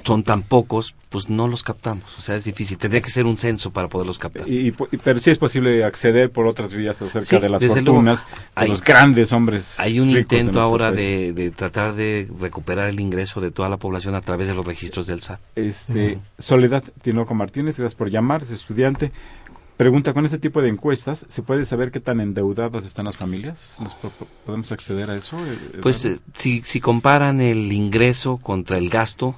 [0.05, 2.05] son tan pocos, pues no los captamos.
[2.19, 2.79] O sea, es difícil.
[2.79, 4.49] Tendría que ser un censo para poderlos captar.
[4.49, 4.73] Y,
[5.03, 8.25] pero sí es posible acceder por otras vías acerca de las fortunas
[8.61, 9.79] de los grandes hombres.
[9.81, 14.21] Hay un intento ahora de, tratar de recuperar el ingreso de toda la población a
[14.21, 15.41] través de los registros del SAT.
[15.55, 19.13] Este, Soledad Tinoco Martínez, gracias por llamar, es estudiante.
[19.77, 23.77] Pregunta, con este tipo de encuestas, ¿se puede saber qué tan endeudadas están las familias?
[24.47, 25.37] ¿Podemos acceder a eso?
[25.83, 29.35] Pues eh, si, si comparan el ingreso contra el gasto,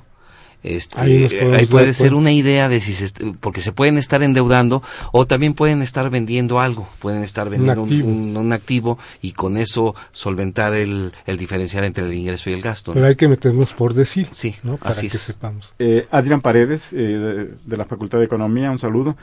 [0.62, 3.08] este, ahí, puede ser una idea de si se,
[3.40, 4.82] porque se pueden estar endeudando
[5.12, 10.74] o también pueden estar vendiendo algo, pueden estar vendiendo un activo, y con eso solventar
[10.74, 12.92] el, el, diferencial entre el ingreso y el gasto.
[12.92, 15.72] Pero hay que meternos por decir, sí, para que sepamos.
[15.78, 19.16] Eh, Adrián Paredes, eh, de, la Facultad de Economía, un saludo.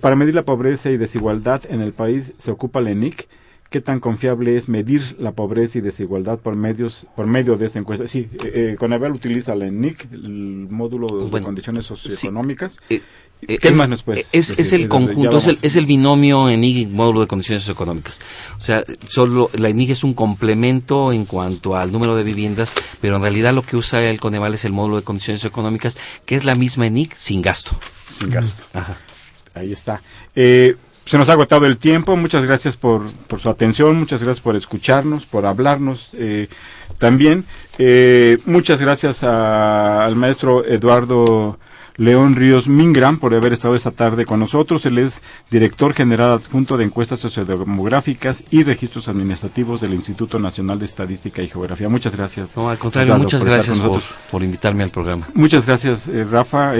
[0.00, 3.28] para medir la pobreza y desigualdad en el país se ocupa la ENIC
[3.70, 7.78] qué tan confiable es medir la pobreza y desigualdad por medios por medio de esta
[7.78, 8.06] encuesta.
[8.06, 12.78] Sí, eh, eh utiliza la ENIC, el módulo de condiciones socioeconómicas.
[12.88, 13.02] Eh,
[13.46, 16.88] eh, ¿Qué más nos puedes es, es el conjunto, es el, es el, binomio ENIC
[16.88, 18.20] módulo de condiciones socioeconómicas.
[18.58, 23.16] O sea, solo la ENIC es un complemento en cuanto al número de viviendas, pero
[23.16, 26.44] en realidad lo que usa el Coneval es el módulo de condiciones socioeconómicas, que es
[26.44, 27.78] la misma ENIC sin gasto.
[28.18, 28.64] Sin gasto.
[28.72, 28.96] Ajá.
[29.54, 30.00] Ahí está.
[30.34, 30.76] Eh,
[31.08, 32.16] se nos ha agotado el tiempo.
[32.16, 36.10] Muchas gracias por, por su atención, muchas gracias por escucharnos, por hablarnos.
[36.12, 36.48] Eh,
[36.98, 37.44] también
[37.78, 41.58] eh, muchas gracias al maestro Eduardo
[41.96, 44.84] León Ríos Mingram por haber estado esta tarde con nosotros.
[44.84, 50.84] Él es director general adjunto de encuestas sociodemográficas y registros administrativos del Instituto Nacional de
[50.84, 51.88] Estadística y Geografía.
[51.88, 52.54] Muchas gracias.
[52.54, 53.80] No, al contrario, muchas gracias
[54.30, 55.26] por, invitarme al programa.
[55.32, 56.74] Muchas gracias, eh, Rafa.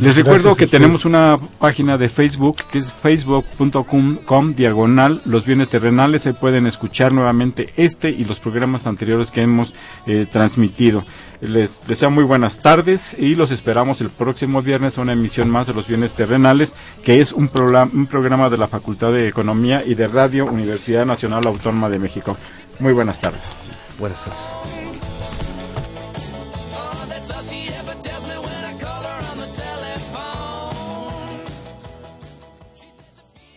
[0.00, 6.22] Les recuerdo que tenemos una página de Facebook que es facebook.com diagonal los bienes terrenales.
[6.22, 9.74] Se pueden escuchar nuevamente este y los programas anteriores que hemos
[10.06, 11.04] eh, transmitido.
[11.40, 15.66] Les deseo muy buenas tardes y los esperamos el próximo viernes a una emisión más
[15.66, 16.74] de los bienes terrenales,
[17.04, 21.04] que es un, programa, un programa de la Facultad de Economía y de Radio Universidad
[21.04, 22.36] Nacional Autónoma de México.
[22.80, 23.78] Muy buenas tardes.
[23.98, 24.85] Buenas tardes.